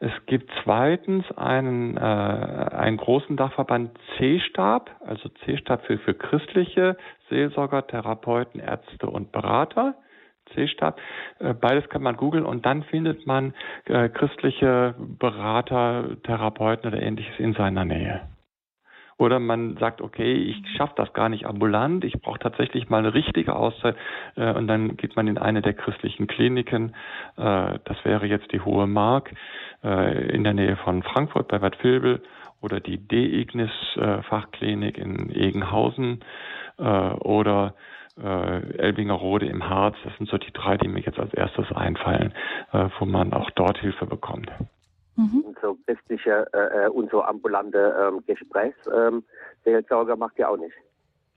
[0.00, 6.96] Es gibt zweitens einen, äh, einen großen Dachverband C-Stab, also C-Stab für, für christliche
[7.30, 9.94] Seelsorger, Therapeuten, Ärzte und Berater.
[10.54, 11.00] C-Stab.
[11.38, 13.54] Äh, beides kann man googeln und dann findet man
[13.86, 18.22] äh, christliche Berater, Therapeuten oder ähnliches in seiner Nähe.
[19.18, 23.14] Oder man sagt, okay, ich schaffe das gar nicht ambulant, ich brauche tatsächlich mal eine
[23.14, 23.96] richtige Auszeit
[24.36, 26.94] äh, und dann geht man in eine der christlichen Kliniken.
[27.36, 29.34] Äh, das wäre jetzt die Hohe Mark
[29.82, 32.22] äh, in der Nähe von Frankfurt bei Bad Vilbel
[32.60, 36.24] oder die D-Ignis äh, Fachklinik in Egenhausen
[36.80, 37.74] oder
[38.22, 39.96] äh, Elbingerode im Harz.
[40.04, 42.32] Das sind so die drei, die mir jetzt als erstes einfallen,
[42.72, 44.50] äh, wo man auch dort Hilfe bekommt.
[45.16, 45.40] Mhm.
[45.40, 50.74] Und so christliche äh, äh und so ambulante ähm, Gesprächsseelsorger ähm, macht ihr auch nicht.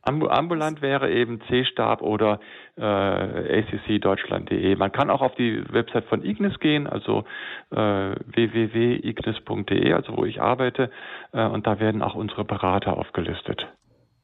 [0.03, 2.39] Ambulant wäre eben C-Stab oder
[2.75, 4.75] äh, accdeutschland.de.
[4.75, 7.23] Man kann auch auf die Website von Ignis gehen, also
[7.69, 10.89] äh, www.ignis.de, also wo ich arbeite,
[11.33, 13.67] äh, und da werden auch unsere Berater aufgelistet.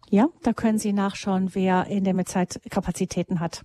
[0.09, 3.63] Ja, da können Sie nachschauen, wer in der Zeit Kapazitäten hat.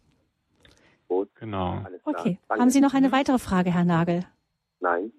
[1.08, 1.84] Gut, genau.
[2.04, 2.38] Okay.
[2.48, 4.24] Haben Sie noch eine weitere Frage, Herr Nagel?
[4.80, 5.12] Nein.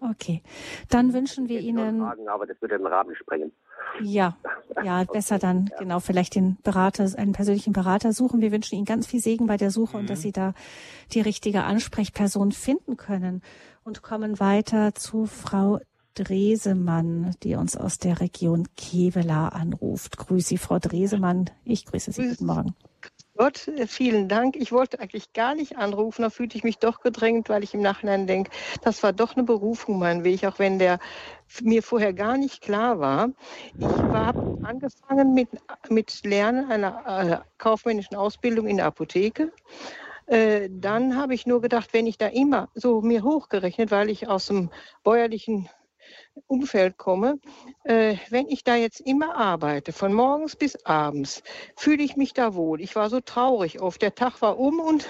[0.00, 0.42] Okay,
[0.88, 2.00] dann wünschen wir Ihnen.
[2.00, 3.52] Fragen, aber das würde den Rahmen sprengen.
[4.00, 4.36] Ja,
[4.84, 5.78] ja, besser dann ja.
[5.78, 8.40] genau vielleicht den Berater, einen persönlichen Berater suchen.
[8.40, 10.02] Wir wünschen Ihnen ganz viel Segen bei der Suche mhm.
[10.02, 10.18] und dass.
[10.18, 10.52] Sie da
[11.12, 13.40] die richtige Ansprechperson finden können
[13.84, 15.78] und kommen weiter zu Frau
[16.24, 20.16] Dresemann, die uns aus der Region Kevela anruft.
[20.16, 21.50] Grüße Sie, Frau Dresemann.
[21.64, 22.28] Ich grüße Sie.
[22.28, 22.74] Guten Morgen.
[23.36, 24.56] Gott, vielen Dank.
[24.56, 27.82] Ich wollte eigentlich gar nicht anrufen, da fühlte ich mich doch gedrängt, weil ich im
[27.82, 28.50] Nachhinein denke,
[28.82, 30.98] das war doch eine Berufung, mein Weg, auch wenn der
[31.62, 33.30] mir vorher gar nicht klar war.
[33.78, 35.50] Ich habe angefangen mit,
[35.88, 39.52] mit Lernen einer äh, kaufmännischen Ausbildung in der Apotheke.
[40.26, 44.28] Äh, dann habe ich nur gedacht, wenn ich da immer so mir hochgerechnet, weil ich
[44.28, 44.70] aus dem
[45.04, 45.68] bäuerlichen
[46.46, 47.38] Umfeld komme,
[47.84, 51.42] äh, wenn ich da jetzt immer arbeite, von morgens bis abends,
[51.76, 52.80] fühle ich mich da wohl.
[52.80, 54.00] Ich war so traurig oft.
[54.02, 55.08] Der Tag war um und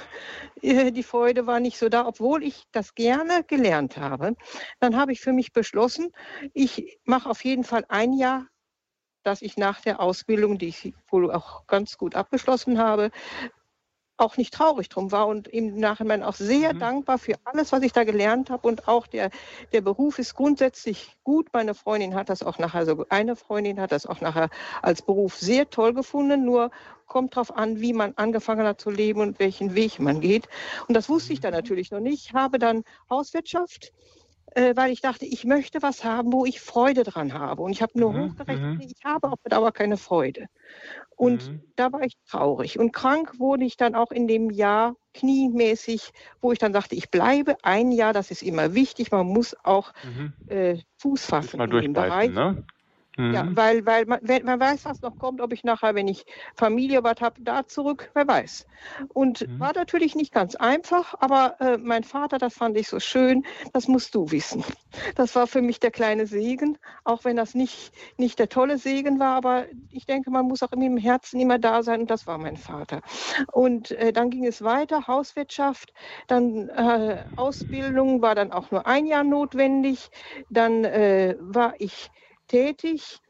[0.62, 4.35] äh, die Freude war nicht so da, obwohl ich das gerne gelernt habe.
[4.81, 6.11] Dann habe ich für mich beschlossen,
[6.55, 8.47] ich mache auf jeden Fall ein Jahr
[9.24, 13.11] dass ich nach der Ausbildung, die ich wohl auch ganz gut abgeschlossen habe,
[14.19, 16.79] auch nicht traurig drum war und im Nachhinein auch sehr mhm.
[16.81, 18.66] dankbar für alles, was ich da gelernt habe.
[18.66, 19.31] Und auch der,
[19.73, 21.49] der Beruf ist grundsätzlich gut.
[21.53, 24.51] Meine Freundin hat das auch nachher, also eine Freundin hat das auch nachher
[24.83, 26.45] als Beruf sehr toll gefunden.
[26.45, 26.71] Nur
[27.07, 30.49] kommt darauf an, wie man angefangen hat zu leben und welchen Weg man geht.
[30.89, 31.59] Und das wusste ich dann mhm.
[31.59, 32.27] natürlich noch nicht.
[32.27, 33.93] Ich habe dann Hauswirtschaft
[34.55, 37.63] äh, weil ich dachte, ich möchte was haben, wo ich Freude dran habe.
[37.63, 38.81] Und ich habe nur mhm, hochgerechnet, mhm.
[38.81, 40.47] ich habe aber keine Freude.
[41.17, 41.63] Und mhm.
[41.77, 42.79] da war ich traurig.
[42.79, 47.11] Und krank wurde ich dann auch in dem Jahr kniemäßig, wo ich dann sagte, ich
[47.11, 49.11] bleibe ein Jahr, das ist immer wichtig.
[49.11, 50.33] Man muss auch mhm.
[50.47, 52.31] äh, Fuß fassen in dem Bereich.
[52.31, 52.65] Ne?
[53.19, 53.35] Mhm.
[53.35, 57.03] Ja, weil, weil man, man weiß, was noch kommt, ob ich nachher, wenn ich Familie
[57.03, 58.64] was habe, da zurück, wer weiß.
[59.09, 59.59] Und mhm.
[59.59, 63.89] war natürlich nicht ganz einfach, aber äh, mein Vater, das fand ich so schön, das
[63.89, 64.64] musst du wissen.
[65.16, 69.19] Das war für mich der kleine Segen, auch wenn das nicht, nicht der tolle Segen
[69.19, 72.39] war, aber ich denke, man muss auch im Herzen immer da sein und das war
[72.39, 73.01] mein Vater.
[73.53, 75.93] Und äh, dann ging es weiter, Hauswirtschaft,
[76.29, 80.11] dann äh, Ausbildung war dann auch nur ein Jahr notwendig,
[80.49, 82.11] dann äh, war ich
[82.49, 83.21] tätig.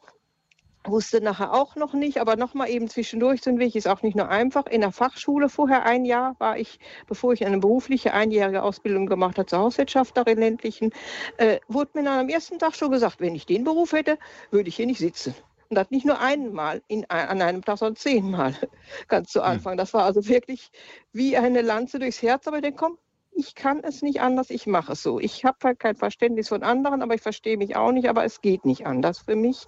[0.84, 4.16] Wusste nachher auch noch nicht, aber nochmal eben zwischendurch so ein Weg ist auch nicht
[4.16, 4.66] nur einfach.
[4.66, 9.36] In der Fachschule vorher ein Jahr war ich, bevor ich eine berufliche einjährige Ausbildung gemacht
[9.36, 10.92] habe zur Hauswirtschaftlerin ländlichen,
[11.36, 14.18] äh, wurde mir dann am ersten Tag schon gesagt, wenn ich den Beruf hätte,
[14.50, 15.34] würde ich hier nicht sitzen.
[15.68, 18.54] Und das nicht nur einmal in, an einem Tag, sondern zehnmal
[19.08, 19.46] ganz zu hm.
[19.46, 19.76] Anfang.
[19.76, 20.70] Das war also wirklich
[21.12, 22.46] wie eine Lanze durchs Herz.
[22.46, 22.98] Aber ich denke, komm,
[23.38, 25.20] ich kann es nicht anders, ich mache es so.
[25.20, 28.40] Ich habe halt kein Verständnis von anderen, aber ich verstehe mich auch nicht, aber es
[28.40, 29.64] geht nicht anders für mich.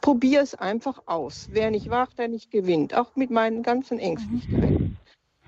[0.00, 1.48] Probiere es einfach aus.
[1.52, 4.96] Wer nicht wagt, der nicht gewinnt, auch mit meinen ganzen Ängstlichkeiten.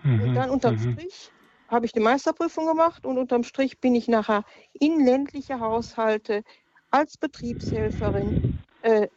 [0.02, 0.20] Mhm.
[0.20, 0.92] Und dann unterm mhm.
[0.92, 1.30] Strich
[1.68, 4.44] habe ich die Meisterprüfung gemacht und unterm Strich bin ich nachher
[4.74, 6.44] in ländliche Haushalte
[6.90, 9.08] als Betriebshelferin, äh,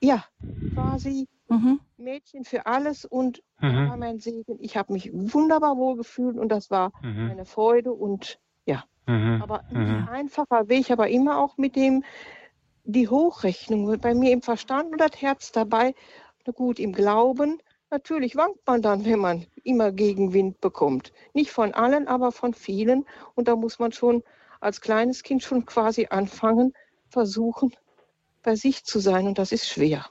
[0.00, 0.24] ja,
[0.74, 1.80] quasi Mhm.
[1.96, 3.88] Mädchen für alles und mhm.
[3.88, 4.58] war mein Segen.
[4.60, 7.30] Ich habe mich wunderbar wohl gefühlt und das war mhm.
[7.30, 8.84] eine Freude und ja.
[9.06, 9.40] Mhm.
[9.42, 10.08] Aber nicht mhm.
[10.08, 12.04] einfacher Weg, aber immer auch mit dem,
[12.84, 15.94] die Hochrechnung bei mir im Verstand und das Herz dabei.
[16.46, 17.58] Na gut, im Glauben,
[17.90, 21.12] natürlich wankt man dann, wenn man immer Gegenwind bekommt.
[21.34, 23.06] Nicht von allen, aber von vielen.
[23.34, 24.22] Und da muss man schon
[24.60, 26.72] als kleines Kind schon quasi anfangen,
[27.08, 27.74] versuchen,
[28.42, 29.26] bei sich zu sein.
[29.26, 30.06] Und das ist schwer.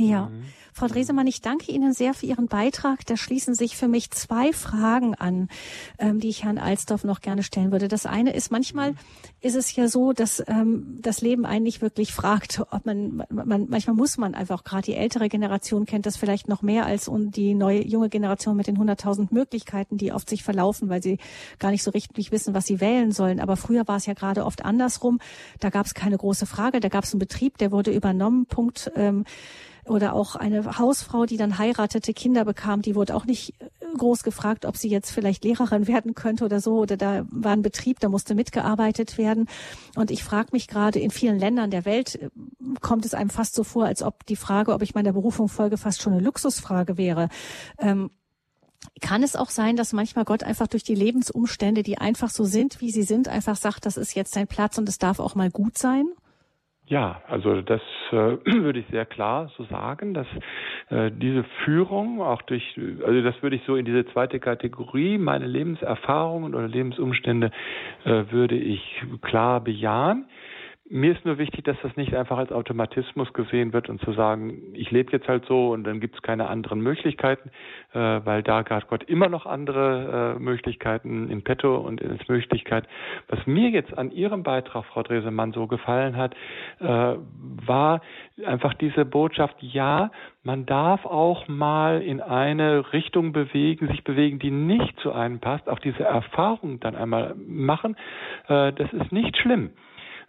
[0.00, 0.26] Ja.
[0.26, 0.44] Mhm.
[0.72, 3.04] Frau Dresemann, ich danke Ihnen sehr für Ihren Beitrag.
[3.06, 5.48] Da schließen sich für mich zwei Fragen an,
[5.98, 7.88] ähm, die ich Herrn Alsdorf noch gerne stellen würde.
[7.88, 8.94] Das eine ist, manchmal
[9.40, 13.96] ist es ja so, dass ähm, das Leben eigentlich wirklich fragt, ob man, man manchmal
[13.96, 17.86] muss man einfach, gerade die ältere Generation kennt das vielleicht noch mehr als die neue
[17.86, 21.18] junge Generation mit den 100.000 Möglichkeiten, die oft sich verlaufen, weil sie
[21.58, 23.40] gar nicht so richtig wissen, was sie wählen sollen.
[23.40, 25.18] Aber früher war es ja gerade oft andersrum.
[25.58, 26.80] Da gab es keine große Frage.
[26.80, 28.46] Da gab es einen Betrieb, der wurde übernommen.
[28.46, 28.90] Punkt.
[28.94, 29.24] Ähm,
[29.90, 33.66] oder auch eine Hausfrau, die dann heiratete, Kinder bekam, die wurde auch nicht äh,
[33.98, 36.78] groß gefragt, ob sie jetzt vielleicht Lehrerin werden könnte oder so.
[36.78, 39.48] Oder da war ein Betrieb, da musste mitgearbeitet werden.
[39.96, 42.30] Und ich frage mich gerade, in vielen Ländern der Welt äh,
[42.80, 45.76] kommt es einem fast so vor, als ob die Frage, ob ich meiner Berufung folge,
[45.76, 47.28] fast schon eine Luxusfrage wäre.
[47.78, 48.10] Ähm,
[49.00, 52.80] kann es auch sein, dass manchmal Gott einfach durch die Lebensumstände, die einfach so sind,
[52.80, 55.50] wie sie sind, einfach sagt, das ist jetzt dein Platz und es darf auch mal
[55.50, 56.06] gut sein?
[56.90, 57.80] Ja, also das
[58.10, 58.14] äh,
[58.44, 60.26] würde ich sehr klar so sagen, dass
[60.88, 62.64] äh, diese Führung auch durch,
[63.06, 67.52] also das würde ich so in diese zweite Kategorie, meine Lebenserfahrungen oder Lebensumstände
[68.04, 70.26] äh, würde ich klar bejahen.
[70.92, 74.74] Mir ist nur wichtig, dass das nicht einfach als Automatismus gesehen wird und zu sagen,
[74.74, 77.50] ich lebe jetzt halt so und dann gibt es keine anderen Möglichkeiten,
[77.92, 82.88] äh, weil da hat Gott immer noch andere äh, Möglichkeiten in petto und in Möglichkeit.
[83.28, 86.34] Was mir jetzt an Ihrem Beitrag, Frau Dresemann, so gefallen hat,
[86.80, 88.00] äh, war
[88.44, 90.10] einfach diese Botschaft, ja,
[90.42, 95.68] man darf auch mal in eine Richtung bewegen, sich bewegen, die nicht zu einem passt,
[95.68, 97.96] auch diese Erfahrung dann einmal machen.
[98.48, 99.70] Äh, das ist nicht schlimm.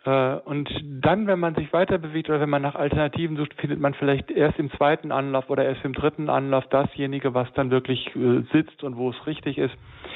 [0.05, 3.79] Äh, und dann, wenn man sich weiter bewegt oder wenn man nach Alternativen sucht, findet
[3.79, 8.07] man vielleicht erst im zweiten Anlauf oder erst im dritten Anlauf dasjenige, was dann wirklich
[8.15, 9.75] äh, sitzt und wo es richtig ist.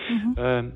[0.09, 0.35] Mhm.
[0.37, 0.71] Ähm,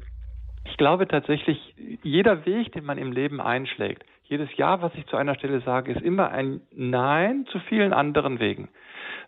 [0.66, 1.58] ich glaube tatsächlich,
[2.04, 5.92] jeder Weg, den man im Leben einschlägt, jedes Ja, was ich zu einer Stelle sage,
[5.92, 8.70] ist immer ein Nein zu vielen anderen Wegen.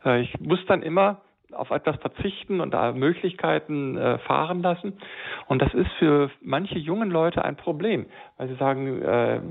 [0.05, 1.21] Äh, ich muss dann immer
[1.53, 4.93] auf etwas verzichten und da Möglichkeiten äh, fahren lassen.
[5.47, 8.05] Und das ist für manche jungen Leute ein Problem,
[8.37, 9.41] weil sie sagen, äh,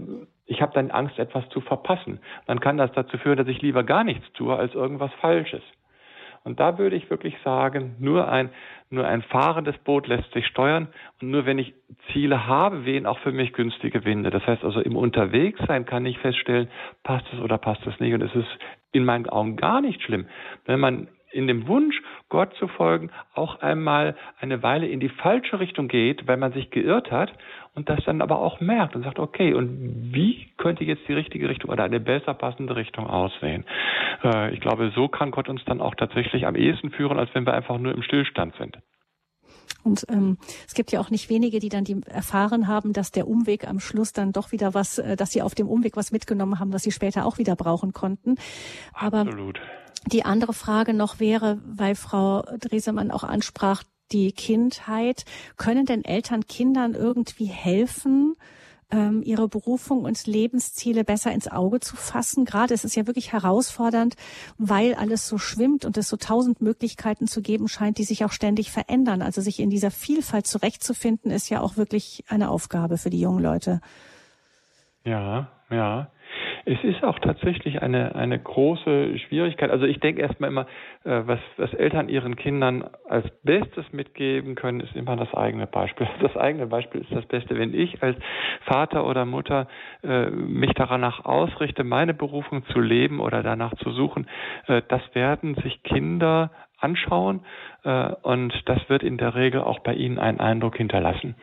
[0.46, 2.20] ich habe dann Angst, etwas zu verpassen.
[2.46, 5.62] Dann kann das dazu führen, dass ich lieber gar nichts tue als irgendwas Falsches.
[6.42, 8.50] Und da würde ich wirklich sagen, nur ein,
[8.88, 10.88] nur ein fahrendes Boot lässt sich steuern
[11.20, 11.74] und nur wenn ich
[12.12, 14.30] Ziele habe, wehen auch für mich günstige Winde.
[14.30, 16.68] Das heißt also im Unterwegssein kann ich feststellen,
[17.02, 18.14] passt es oder passt es nicht.
[18.14, 18.48] Und es ist
[18.92, 20.26] in meinen Augen gar nicht schlimm,
[20.64, 25.60] wenn man in dem Wunsch, Gott zu folgen, auch einmal eine Weile in die falsche
[25.60, 27.32] Richtung geht, weil man sich geirrt hat
[27.74, 31.48] und das dann aber auch merkt und sagt, okay, und wie könnte jetzt die richtige
[31.48, 33.64] Richtung oder eine besser passende Richtung aussehen?
[34.24, 37.46] Äh, ich glaube, so kann Gott uns dann auch tatsächlich am ehesten führen, als wenn
[37.46, 38.78] wir einfach nur im Stillstand sind.
[39.82, 43.26] Und ähm, es gibt ja auch nicht wenige, die dann die erfahren haben, dass der
[43.26, 46.58] Umweg am Schluss dann doch wieder was, äh, dass sie auf dem Umweg was mitgenommen
[46.58, 48.36] haben, was sie später auch wieder brauchen konnten.
[48.92, 49.60] Aber Absolut.
[50.06, 53.82] Die andere Frage noch wäre, weil Frau Dresemann auch ansprach,
[54.12, 55.24] die Kindheit.
[55.56, 58.36] Können denn Eltern Kindern irgendwie helfen,
[58.90, 62.44] ähm, ihre Berufung und Lebensziele besser ins Auge zu fassen?
[62.44, 64.16] Gerade es ist ja wirklich herausfordernd,
[64.58, 68.32] weil alles so schwimmt und es so tausend Möglichkeiten zu geben scheint, die sich auch
[68.32, 69.22] ständig verändern.
[69.22, 73.42] Also sich in dieser Vielfalt zurechtzufinden, ist ja auch wirklich eine Aufgabe für die jungen
[73.42, 73.80] Leute.
[75.04, 76.10] Ja, ja.
[76.64, 79.70] Es ist auch tatsächlich eine, eine große Schwierigkeit.
[79.70, 80.66] Also ich denke erstmal immer,
[81.04, 86.08] äh, was, was Eltern ihren Kindern als Bestes mitgeben können, ist immer das eigene Beispiel.
[86.20, 87.58] Das eigene Beispiel ist das Beste.
[87.58, 88.16] Wenn ich als
[88.66, 89.66] Vater oder Mutter
[90.02, 94.26] äh, mich danach ausrichte, meine Berufung zu leben oder danach zu suchen,
[94.66, 96.50] äh, das werden sich Kinder
[96.80, 97.40] anschauen
[97.84, 101.34] äh, und das wird in der Regel auch bei ihnen einen Eindruck hinterlassen.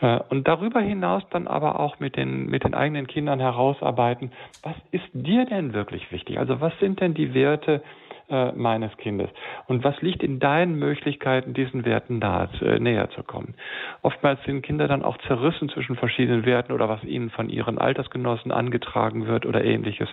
[0.00, 4.76] Äh, und darüber hinaus dann aber auch mit den, mit den eigenen Kindern herausarbeiten, was
[4.90, 6.38] ist dir denn wirklich wichtig?
[6.38, 7.82] Also was sind denn die Werte,
[8.30, 9.30] äh, meines Kindes.
[9.68, 13.54] Und was liegt in deinen Möglichkeiten, diesen Werten nahe, äh, näher zu kommen?
[14.02, 18.52] Oftmals sind Kinder dann auch zerrissen zwischen verschiedenen Werten oder was ihnen von ihren Altersgenossen
[18.52, 20.10] angetragen wird oder ähnliches.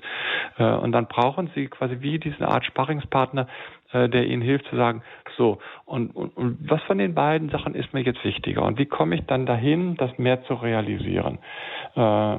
[0.58, 3.48] Äh, und dann brauchen sie quasi wie diese Art Sparringspartner,
[4.10, 5.02] der ihnen hilft zu sagen,
[5.38, 8.64] so, und, und, und was von den beiden Sachen ist mir jetzt wichtiger?
[8.64, 11.40] Und wie komme ich dann dahin, das mehr zu realisieren?
[11.96, 12.38] Äh,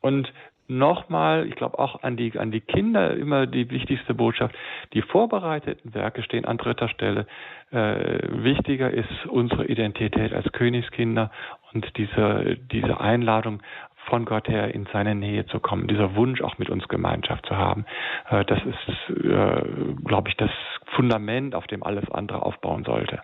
[0.00, 0.32] und
[0.68, 4.54] nochmal, ich glaube auch an die, an die Kinder immer die wichtigste Botschaft.
[4.92, 7.26] Die vorbereiteten Werke stehen an dritter Stelle.
[7.70, 11.30] Äh, wichtiger ist unsere Identität als Königskinder
[11.72, 13.62] und diese, diese Einladung
[14.08, 17.56] von Gott her in seine Nähe zu kommen, dieser Wunsch auch mit uns Gemeinschaft zu
[17.56, 17.84] haben.
[18.28, 19.62] Äh, das ist, äh,
[20.04, 20.50] glaube ich, das
[20.94, 23.20] Fundament, auf dem alles andere aufbauen sollte.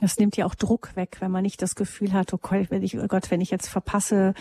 [0.00, 2.82] Es nimmt ja auch Druck weg, wenn man nicht das Gefühl hat, oh Gott, wenn
[2.82, 4.34] ich, oh Gott, wenn ich jetzt verpasse,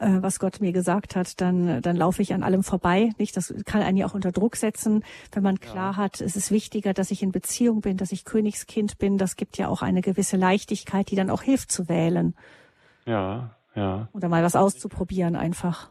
[0.00, 3.10] äh, was Gott mir gesagt hat, dann, dann laufe ich an allem vorbei.
[3.18, 3.36] Nicht?
[3.36, 5.96] Das kann einen ja auch unter Druck setzen, wenn man klar ja.
[5.96, 9.16] hat, es ist wichtiger, dass ich in Beziehung bin, dass ich Königskind bin.
[9.16, 12.34] Das gibt ja auch eine gewisse Leichtigkeit, die dann auch hilft zu wählen.
[13.06, 14.08] Ja, ja.
[14.12, 15.90] Oder mal was auszuprobieren einfach.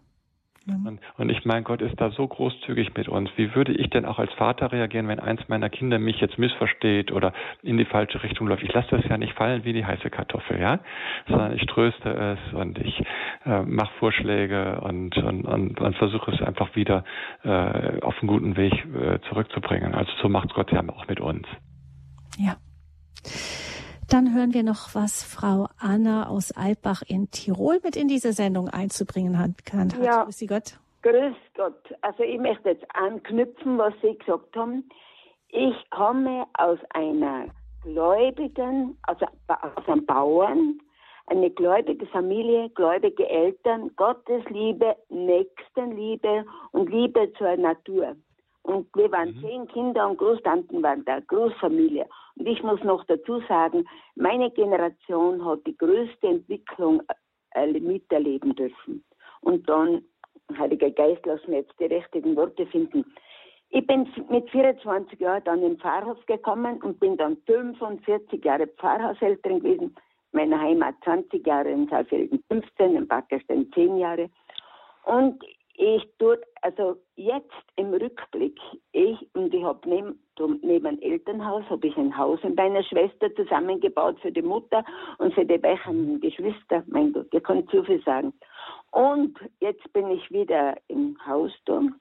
[0.67, 3.29] Und, und ich meine, Gott ist da so großzügig mit uns.
[3.35, 7.11] Wie würde ich denn auch als Vater reagieren, wenn eins meiner Kinder mich jetzt missversteht
[7.11, 8.63] oder in die falsche Richtung läuft?
[8.63, 10.79] Ich lasse das ja nicht fallen wie die heiße Kartoffel, ja,
[11.27, 12.99] sondern ich tröste es und ich
[13.45, 17.03] äh, mache Vorschläge und, und, und, und versuche es einfach wieder
[17.43, 19.93] äh, auf einen guten Weg äh, zurückzubringen.
[19.93, 21.45] Also so macht Gott ja auch mit uns.
[22.39, 22.55] Ja.
[24.09, 28.69] Dann hören wir noch, was Frau Anna aus Alpbach in Tirol mit in diese Sendung
[28.69, 29.51] einzubringen hat.
[30.01, 30.79] Ja, grüß Gott.
[31.01, 31.93] Grüß Gott.
[32.01, 34.87] Also ich möchte jetzt anknüpfen, was Sie gesagt haben.
[35.49, 37.45] Ich komme aus einer
[37.81, 40.79] gläubigen, also aus einem Bauern,
[41.27, 48.15] eine gläubige Familie, gläubige Eltern, Gottesliebe, Nächstenliebe und Liebe zur Natur.
[48.65, 49.41] Und wir waren mhm.
[49.41, 52.07] zehn Kinder und Großtanten waren da, Großfamilie.
[52.35, 53.85] Und ich muss noch dazu sagen,
[54.15, 57.03] meine Generation hat die größte Entwicklung
[57.51, 59.03] äh, miterleben dürfen.
[59.41, 60.03] Und dann
[60.57, 63.05] Heiliger Geist, lass mir jetzt die richtigen Worte finden.
[63.69, 69.59] Ich bin mit 24 Jahren dann in Pfarrhaus gekommen und bin dann 45 Jahre Pfarrhaushälterin
[69.59, 69.95] gewesen.
[70.31, 74.29] Meine Heimat 20 Jahre, in Saalfelden 15, in Pakistan 10 Jahre.
[75.05, 75.43] Und
[75.77, 78.57] ich tue, also jetzt im Rückblick,
[78.93, 80.19] ich und ich habe neben,
[80.61, 84.83] neben Elternhaus habe ich ein Haus mit meiner Schwester zusammengebaut für die Mutter
[85.17, 86.83] und für die weichen Geschwister.
[86.87, 88.33] Mein Gott, ihr könnt zu viel sagen.
[88.91, 91.99] Und jetzt bin ich wieder im Hausturm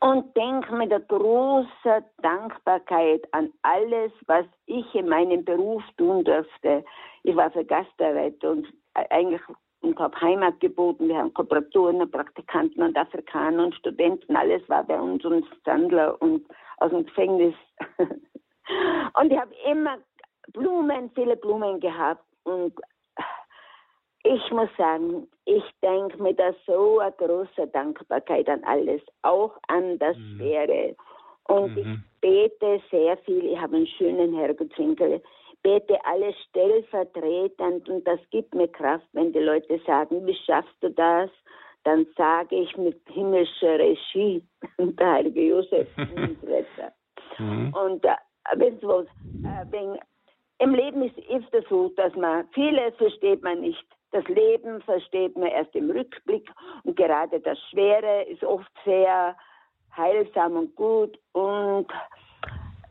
[0.00, 6.84] und denke mit der großen Dankbarkeit an alles, was ich in meinem Beruf tun durfte.
[7.22, 9.40] Ich war für Gastarbeit und eigentlich
[9.82, 11.08] und habe Heimat geboten.
[11.08, 14.36] Wir haben Kooperatoren, Praktikanten und Afrikaner und Studenten.
[14.36, 16.46] Alles war bei uns und Sandler und
[16.78, 17.54] aus dem Gefängnis.
[17.98, 19.98] und ich habe immer
[20.52, 22.24] Blumen, viele Blumen gehabt.
[22.44, 22.72] Und
[24.24, 29.98] ich muss sagen, ich denke mir da so eine große Dankbarkeit an alles, auch an
[29.98, 30.36] das mhm.
[30.36, 30.96] Schwere.
[31.48, 31.78] Und mhm.
[31.78, 33.44] ich bete sehr viel.
[33.46, 35.20] Ich habe einen schönen Herrgottswinkel
[35.62, 40.90] bete alles stellvertretend und das gibt mir Kraft, wenn die Leute sagen, wie schaffst du
[40.90, 41.30] das?
[41.84, 44.42] Dann sage ich mit himmlischer Regie,
[44.78, 46.42] der heilige Josef und
[47.38, 47.74] mhm.
[47.74, 48.14] Und äh,
[48.56, 49.98] wenn was, äh, wenn,
[50.58, 53.84] im Leben ist, ist es so, dass man, vieles versteht man nicht.
[54.12, 56.48] Das Leben versteht man erst im Rückblick
[56.84, 59.34] und gerade das Schwere ist oft sehr
[59.96, 61.86] heilsam und gut und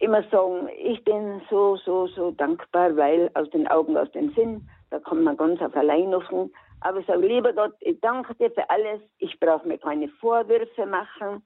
[0.02, 4.68] immer sagen, ich bin so, so, so dankbar, weil aus den Augen, aus dem Sinn,
[4.90, 6.52] da kommt man ganz auf allein offen.
[6.82, 9.02] Aber ich sage, lieber Gott, ich danke dir für alles.
[9.20, 11.44] Ich brauche mir keine Vorwürfe machen.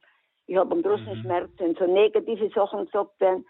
[0.48, 1.22] Ich habe einen großen mhm.
[1.22, 3.46] Schmerz, wenn so negative Sachen gesagt werden.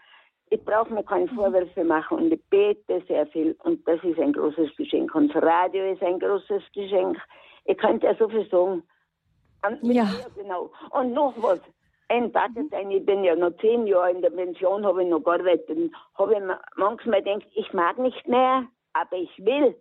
[0.50, 1.36] Ich brauche mir keine mhm.
[1.36, 3.56] Vorwürfe machen und ich bete sehr viel.
[3.62, 5.14] Und das ist ein großes Geschenk.
[5.14, 7.16] Und das Radio ist ein großes Geschenk.
[7.64, 8.82] Ich könnte ja so viel sagen.
[9.82, 10.08] ja.
[10.36, 10.70] Genau.
[10.90, 11.60] Und noch was
[12.08, 15.92] ein Pakistan, ich bin ja noch zehn Jahre in der Pension, habe ich noch gearbeitet.
[16.14, 16.40] Habe ich
[16.76, 19.74] manchmal gedacht, ich mag nicht mehr, aber ich will.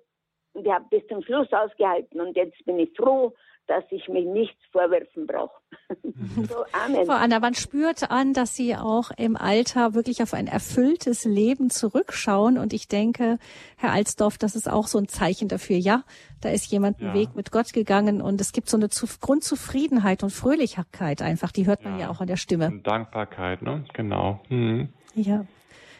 [0.54, 2.22] Und ich habe bis zum Schluss ausgehalten.
[2.22, 3.34] Und jetzt bin ich froh,
[3.68, 5.56] dass ich mich nichts vorwerfen brauche.
[6.48, 7.06] so, Amen.
[7.06, 11.70] Frau Anna, man spürt an, dass Sie auch im Alter wirklich auf ein erfülltes Leben
[11.70, 12.58] zurückschauen.
[12.58, 13.38] Und ich denke,
[13.78, 15.78] Herr Alsdorf, das ist auch so ein Zeichen dafür.
[15.78, 16.04] Ja,
[16.42, 17.08] da ist jemand ja.
[17.08, 21.52] einen Weg mit Gott gegangen und es gibt so eine Grundzufriedenheit und Fröhlichkeit einfach.
[21.52, 22.68] Die hört man ja, ja auch an der Stimme.
[22.68, 23.86] Und Dankbarkeit, ne?
[23.94, 24.42] Genau.
[24.50, 24.90] Mhm.
[25.16, 25.46] Ja.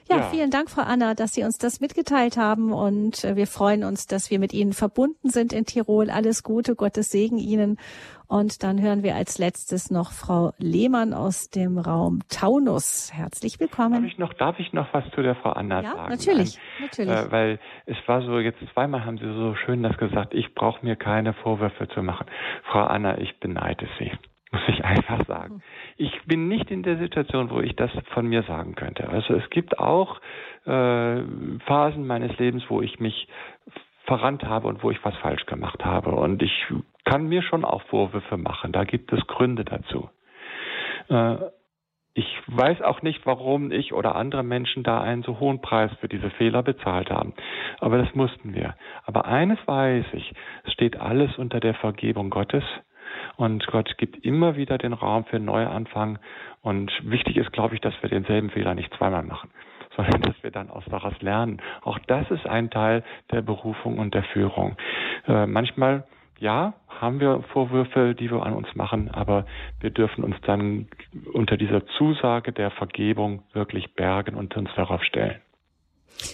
[0.08, 3.48] Ja, ja, vielen Dank, Frau Anna, dass Sie uns das mitgeteilt haben und äh, wir
[3.48, 6.12] freuen uns, dass wir mit Ihnen verbunden sind in Tirol.
[6.12, 7.78] Alles Gute, Gottes Segen Ihnen.
[8.28, 13.12] Und dann hören wir als letztes noch Frau Lehmann aus dem Raum Taunus.
[13.14, 14.04] Herzlich willkommen.
[14.04, 16.10] Darf ich noch, darf ich noch was zu der Frau Anna ja, sagen?
[16.12, 17.16] Natürlich, Nein, natürlich.
[17.16, 20.86] Äh, weil es war so, jetzt zweimal haben Sie so schön das gesagt, ich brauche
[20.86, 22.28] mir keine Vorwürfe zu machen.
[22.72, 24.12] Frau Anna, ich beneide Sie
[24.56, 25.62] muss ich einfach sagen.
[25.98, 29.10] Ich bin nicht in der Situation, wo ich das von mir sagen könnte.
[29.10, 30.22] Also es gibt auch
[30.66, 31.22] äh,
[31.66, 33.28] Phasen meines Lebens, wo ich mich
[34.06, 36.12] verrannt habe und wo ich was falsch gemacht habe.
[36.12, 36.66] Und ich
[37.04, 38.72] kann mir schon auch Vorwürfe machen.
[38.72, 40.10] Da gibt es Gründe dazu.
[41.10, 41.36] Äh,
[42.14, 46.08] ich weiß auch nicht, warum ich oder andere Menschen da einen so hohen Preis für
[46.08, 47.34] diese Fehler bezahlt haben.
[47.82, 48.76] Aber das mussten wir.
[49.04, 50.34] Aber eines weiß ich,
[50.64, 52.64] es steht alles unter der Vergebung Gottes
[53.38, 56.20] und Gott gibt immer wieder den Raum für einen Neuanfang.
[56.62, 59.52] Und wichtig ist, glaube ich, dass wir denselben Fehler nicht zweimal machen,
[59.96, 61.62] sondern dass wir dann aus daraus lernen.
[61.82, 64.78] Auch das ist ein Teil der Berufung und der Führung.
[65.28, 66.06] Äh, manchmal
[66.40, 69.46] ja, haben wir Vorwürfe, die wir an uns machen, aber
[69.80, 70.88] wir dürfen uns dann
[71.34, 75.40] unter dieser Zusage der Vergebung wirklich bergen und uns darauf stellen.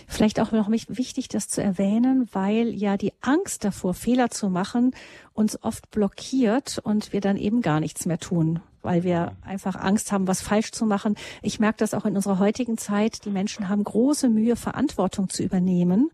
[0.08, 4.94] Vielleicht auch noch wichtig, das zu erwähnen, weil ja die Angst davor, Fehler zu machen,
[5.34, 10.12] uns oft blockiert und wir dann eben gar nichts mehr tun, weil wir einfach Angst
[10.12, 11.16] haben, was falsch zu machen.
[11.42, 13.26] Ich merke das auch in unserer heutigen Zeit.
[13.26, 16.12] Die Menschen haben große Mühe, Verantwortung zu übernehmen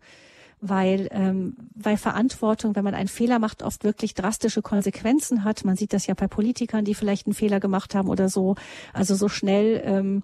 [0.60, 5.64] weil, ähm, weil Verantwortung, wenn man einen Fehler macht, oft wirklich drastische Konsequenzen hat.
[5.66, 8.56] Man sieht das ja bei Politikern, die vielleicht einen Fehler gemacht haben oder so.
[8.94, 10.24] Also so schnell ähm,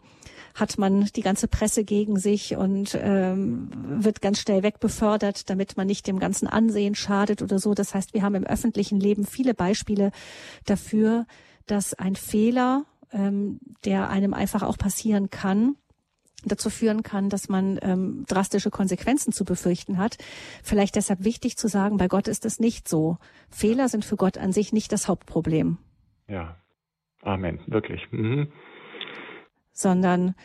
[0.53, 5.87] hat man die ganze Presse gegen sich und ähm, wird ganz schnell wegbefördert, damit man
[5.87, 7.73] nicht dem ganzen Ansehen schadet oder so.
[7.73, 10.11] Das heißt, wir haben im öffentlichen Leben viele Beispiele
[10.65, 11.25] dafür,
[11.65, 15.75] dass ein Fehler, ähm, der einem einfach auch passieren kann,
[16.45, 20.17] dazu führen kann, dass man ähm, drastische Konsequenzen zu befürchten hat.
[20.61, 23.17] Vielleicht deshalb wichtig zu sagen, bei Gott ist es nicht so.
[23.49, 25.77] Fehler sind für Gott an sich nicht das Hauptproblem.
[26.27, 26.57] Ja,
[27.21, 28.11] Amen, wirklich.
[28.11, 28.51] Mhm
[29.73, 30.35] sondern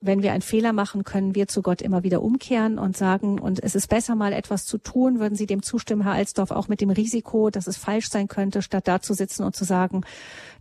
[0.00, 3.62] wenn wir einen Fehler machen, können wir zu Gott immer wieder umkehren und sagen, und
[3.62, 5.20] es ist besser, mal etwas zu tun.
[5.20, 8.62] Würden Sie dem zustimmen, Herr Alsdorf, auch mit dem Risiko, dass es falsch sein könnte,
[8.62, 10.02] statt da zu sitzen und zu sagen,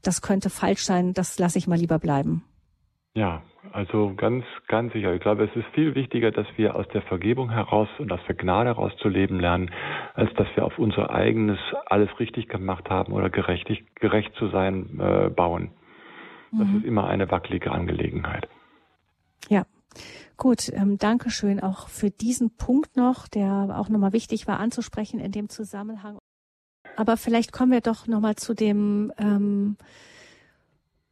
[0.03, 2.43] das könnte falsch sein, das lasse ich mal lieber bleiben?
[3.13, 5.13] Ja, also ganz, ganz sicher.
[5.13, 8.35] Ich glaube, es ist viel wichtiger, dass wir aus der Vergebung heraus und aus der
[8.35, 9.71] Gnade heraus zu leben lernen,
[10.13, 14.99] als dass wir auf unser eigenes alles richtig gemacht haben oder gerecht, gerecht zu sein
[14.99, 15.71] äh, bauen.
[16.57, 16.77] Das mhm.
[16.77, 18.47] ist immer eine wackelige Angelegenheit.
[19.49, 19.65] Ja.
[20.37, 25.19] Gut, ähm, danke schön auch für diesen Punkt noch, der auch nochmal wichtig war anzusprechen
[25.19, 26.17] in dem Zusammenhang.
[26.97, 29.77] Aber vielleicht kommen wir doch nochmal zu dem ähm,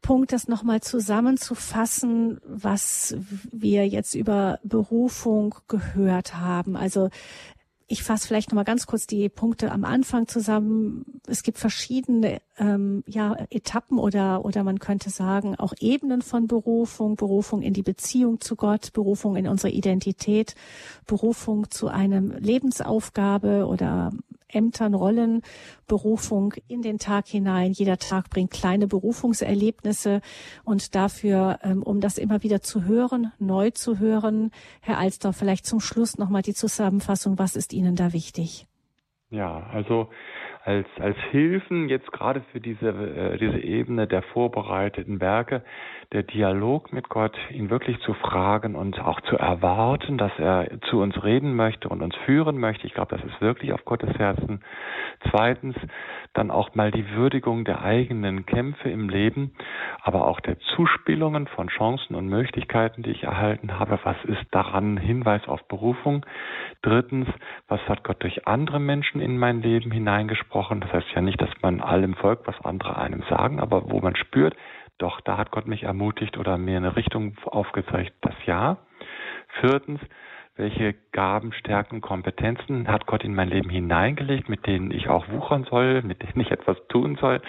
[0.02, 3.16] Punkt, das nochmal zusammenzufassen, was
[3.52, 6.76] wir jetzt über Berufung gehört haben.
[6.76, 7.10] Also
[7.88, 11.22] ich fasse vielleicht noch mal ganz kurz die Punkte am Anfang zusammen.
[11.28, 17.16] Es gibt verschiedene ähm, ja, Etappen oder, oder man könnte sagen auch Ebenen von Berufung.
[17.16, 20.56] Berufung in die Beziehung zu Gott, Berufung in unsere Identität,
[21.06, 24.12] Berufung zu einem Lebensaufgabe oder
[24.54, 25.42] Ämtern, Rollen,
[25.88, 27.72] Berufung in den Tag hinein.
[27.72, 30.22] Jeder Tag bringt kleine Berufungserlebnisse
[30.64, 34.52] und dafür, ähm, um das immer wieder zu hören, neu zu hören,
[34.82, 37.40] Herr Alsdorf, vielleicht zum Schluss nochmal die Zusammenfassung.
[37.40, 38.68] Was ist Ihnen da wichtig?
[39.30, 40.10] Ja, also
[40.64, 45.64] als, als Hilfen jetzt gerade für diese, äh, diese Ebene der vorbereiteten Werke,
[46.14, 51.02] der Dialog mit Gott, ihn wirklich zu fragen und auch zu erwarten, dass er zu
[51.02, 52.86] uns reden möchte und uns führen möchte.
[52.86, 54.64] Ich glaube, das ist wirklich auf Gottes Herzen.
[55.32, 55.76] Zweitens,
[56.34, 59.54] dann auch mal die Würdigung der eigenen Kämpfe im Leben,
[60.02, 64.00] aber auch der Zuspielungen von Chancen und Möglichkeiten, die ich erhalten habe.
[64.04, 66.26] Was ist daran Hinweis auf Berufung?
[66.84, 67.28] Drittens,
[67.68, 70.80] was hat Gott durch andere Menschen in mein Leben hineingesprochen?
[70.82, 74.16] Das heißt ja nicht, dass man allem folgt, was andere einem sagen, aber wo man
[74.16, 74.56] spürt,
[75.04, 78.78] doch da hat Gott mich ermutigt oder mir eine Richtung aufgezeigt, das ja.
[79.60, 80.00] Viertens,
[80.56, 85.66] welche Gaben, Stärken, Kompetenzen hat Gott in mein Leben hineingelegt, mit denen ich auch wuchern
[85.70, 87.42] soll, mit denen ich etwas tun soll.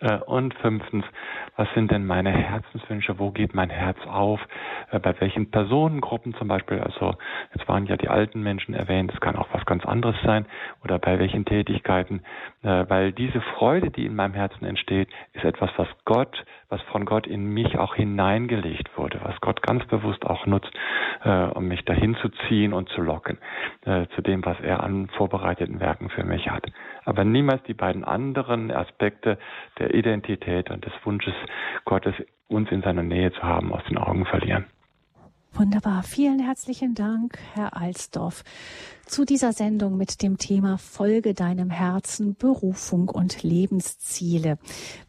[0.00, 1.04] Äh, und fünftens,
[1.56, 4.40] was sind denn meine Herzenswünsche, wo geht mein Herz auf,
[4.90, 7.14] äh, bei welchen Personengruppen zum Beispiel, also
[7.54, 10.44] jetzt waren ja die alten Menschen erwähnt, es kann auch was ganz anderes sein,
[10.82, 12.22] oder bei welchen Tätigkeiten,
[12.62, 17.04] äh, weil diese Freude, die in meinem Herzen entsteht, ist etwas, was Gott, was von
[17.04, 20.72] Gott in mich auch hineingelegt wurde, was Gott ganz bewusst auch nutzt,
[21.24, 23.38] um mich dahin zu ziehen und zu locken
[23.84, 26.66] äh, zu dem, was er an vorbereiteten Werken für mich hat.
[27.04, 29.38] Aber niemals die beiden anderen Aspekte
[29.78, 31.34] der Identität und des Wunsches
[31.84, 32.14] Gottes,
[32.48, 34.66] uns in seiner Nähe zu haben, aus den Augen verlieren.
[35.56, 36.02] Wunderbar.
[36.02, 38.42] Vielen herzlichen Dank, Herr Alsdorf,
[39.06, 44.58] zu dieser Sendung mit dem Thema Folge deinem Herzen, Berufung und Lebensziele.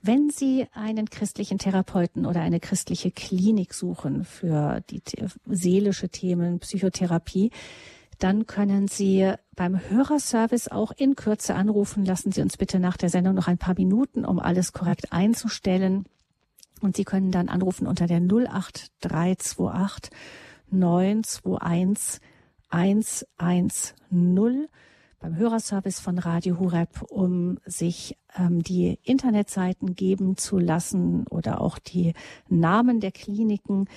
[0.04, 5.02] Wenn Sie einen christlichen Therapeuten oder eine christliche Klinik suchen für die
[5.48, 7.50] seelische Themen, Psychotherapie,
[8.20, 12.06] dann können Sie beim Hörerservice auch in Kürze anrufen.
[12.06, 16.06] Lassen Sie uns bitte nach der Sendung noch ein paar Minuten, um alles korrekt einzustellen.
[16.86, 20.12] Und Sie können dann anrufen unter der 08328
[20.70, 22.22] 921
[22.68, 24.68] 110
[25.20, 31.80] beim Hörerservice von Radio Hureb, um sich ähm, die Internetseiten geben zu lassen oder auch
[31.80, 32.14] die
[32.50, 33.90] Namen der Kliniken,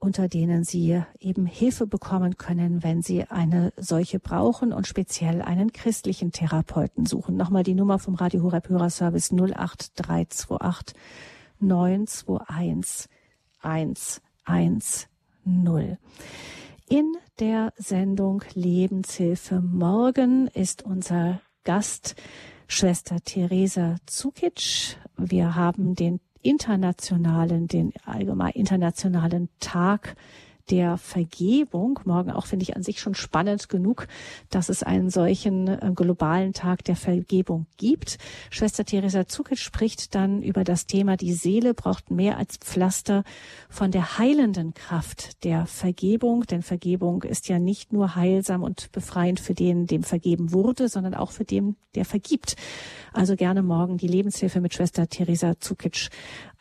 [0.00, 5.72] unter denen Sie eben Hilfe bekommen können, wenn Sie eine solche brauchen und speziell einen
[5.72, 7.36] christlichen Therapeuten suchen.
[7.36, 10.96] Nochmal die Nummer vom Radio Hureb Hörerservice 08328
[11.60, 13.08] 921
[13.64, 15.08] 110.
[16.88, 22.14] In der Sendung Lebenshilfe morgen ist unser Gast
[22.68, 24.98] Schwester Theresa Zukic.
[25.16, 30.14] Wir haben den internationalen, den allgemein internationalen Tag
[30.70, 32.00] der Vergebung.
[32.04, 34.06] Morgen auch finde ich an sich schon spannend genug,
[34.50, 38.18] dass es einen solchen äh, globalen Tag der Vergebung gibt.
[38.50, 43.24] Schwester Theresa Zukic spricht dann über das Thema, die Seele braucht mehr als Pflaster
[43.68, 46.44] von der heilenden Kraft der Vergebung.
[46.44, 51.14] Denn Vergebung ist ja nicht nur heilsam und befreiend für den, dem vergeben wurde, sondern
[51.14, 52.56] auch für den, der vergibt.
[53.12, 56.08] Also gerne morgen die Lebenshilfe mit Schwester Theresa Zukic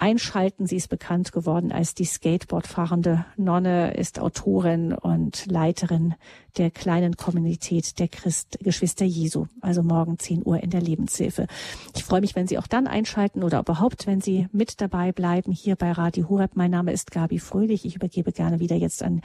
[0.03, 0.67] einschalten.
[0.67, 6.15] Sie ist bekannt geworden als die Skateboardfahrende Nonne, ist Autorin und Leiterin
[6.57, 9.45] der kleinen Kommunität der Christ Geschwister Jesu.
[9.61, 11.47] Also morgen 10 Uhr in der Lebenshilfe.
[11.95, 15.53] Ich freue mich, wenn Sie auch dann einschalten oder überhaupt, wenn Sie mit dabei bleiben
[15.53, 16.51] hier bei Radio Horeb.
[16.55, 17.85] Mein Name ist Gabi Fröhlich.
[17.85, 19.21] Ich übergebe gerne wieder jetzt an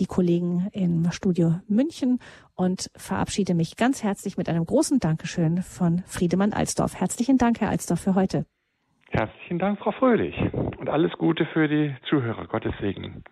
[0.00, 2.18] die Kollegen im Studio München
[2.56, 6.96] und verabschiede mich ganz herzlich mit einem großen Dankeschön von Friedemann Alsdorf.
[6.96, 8.46] Herzlichen Dank, Herr Alsdorf, für heute.
[9.10, 10.36] Herzlichen Dank, Frau Fröhlich.
[10.52, 12.46] Und alles Gute für die Zuhörer.
[12.46, 13.24] Gottes Segen.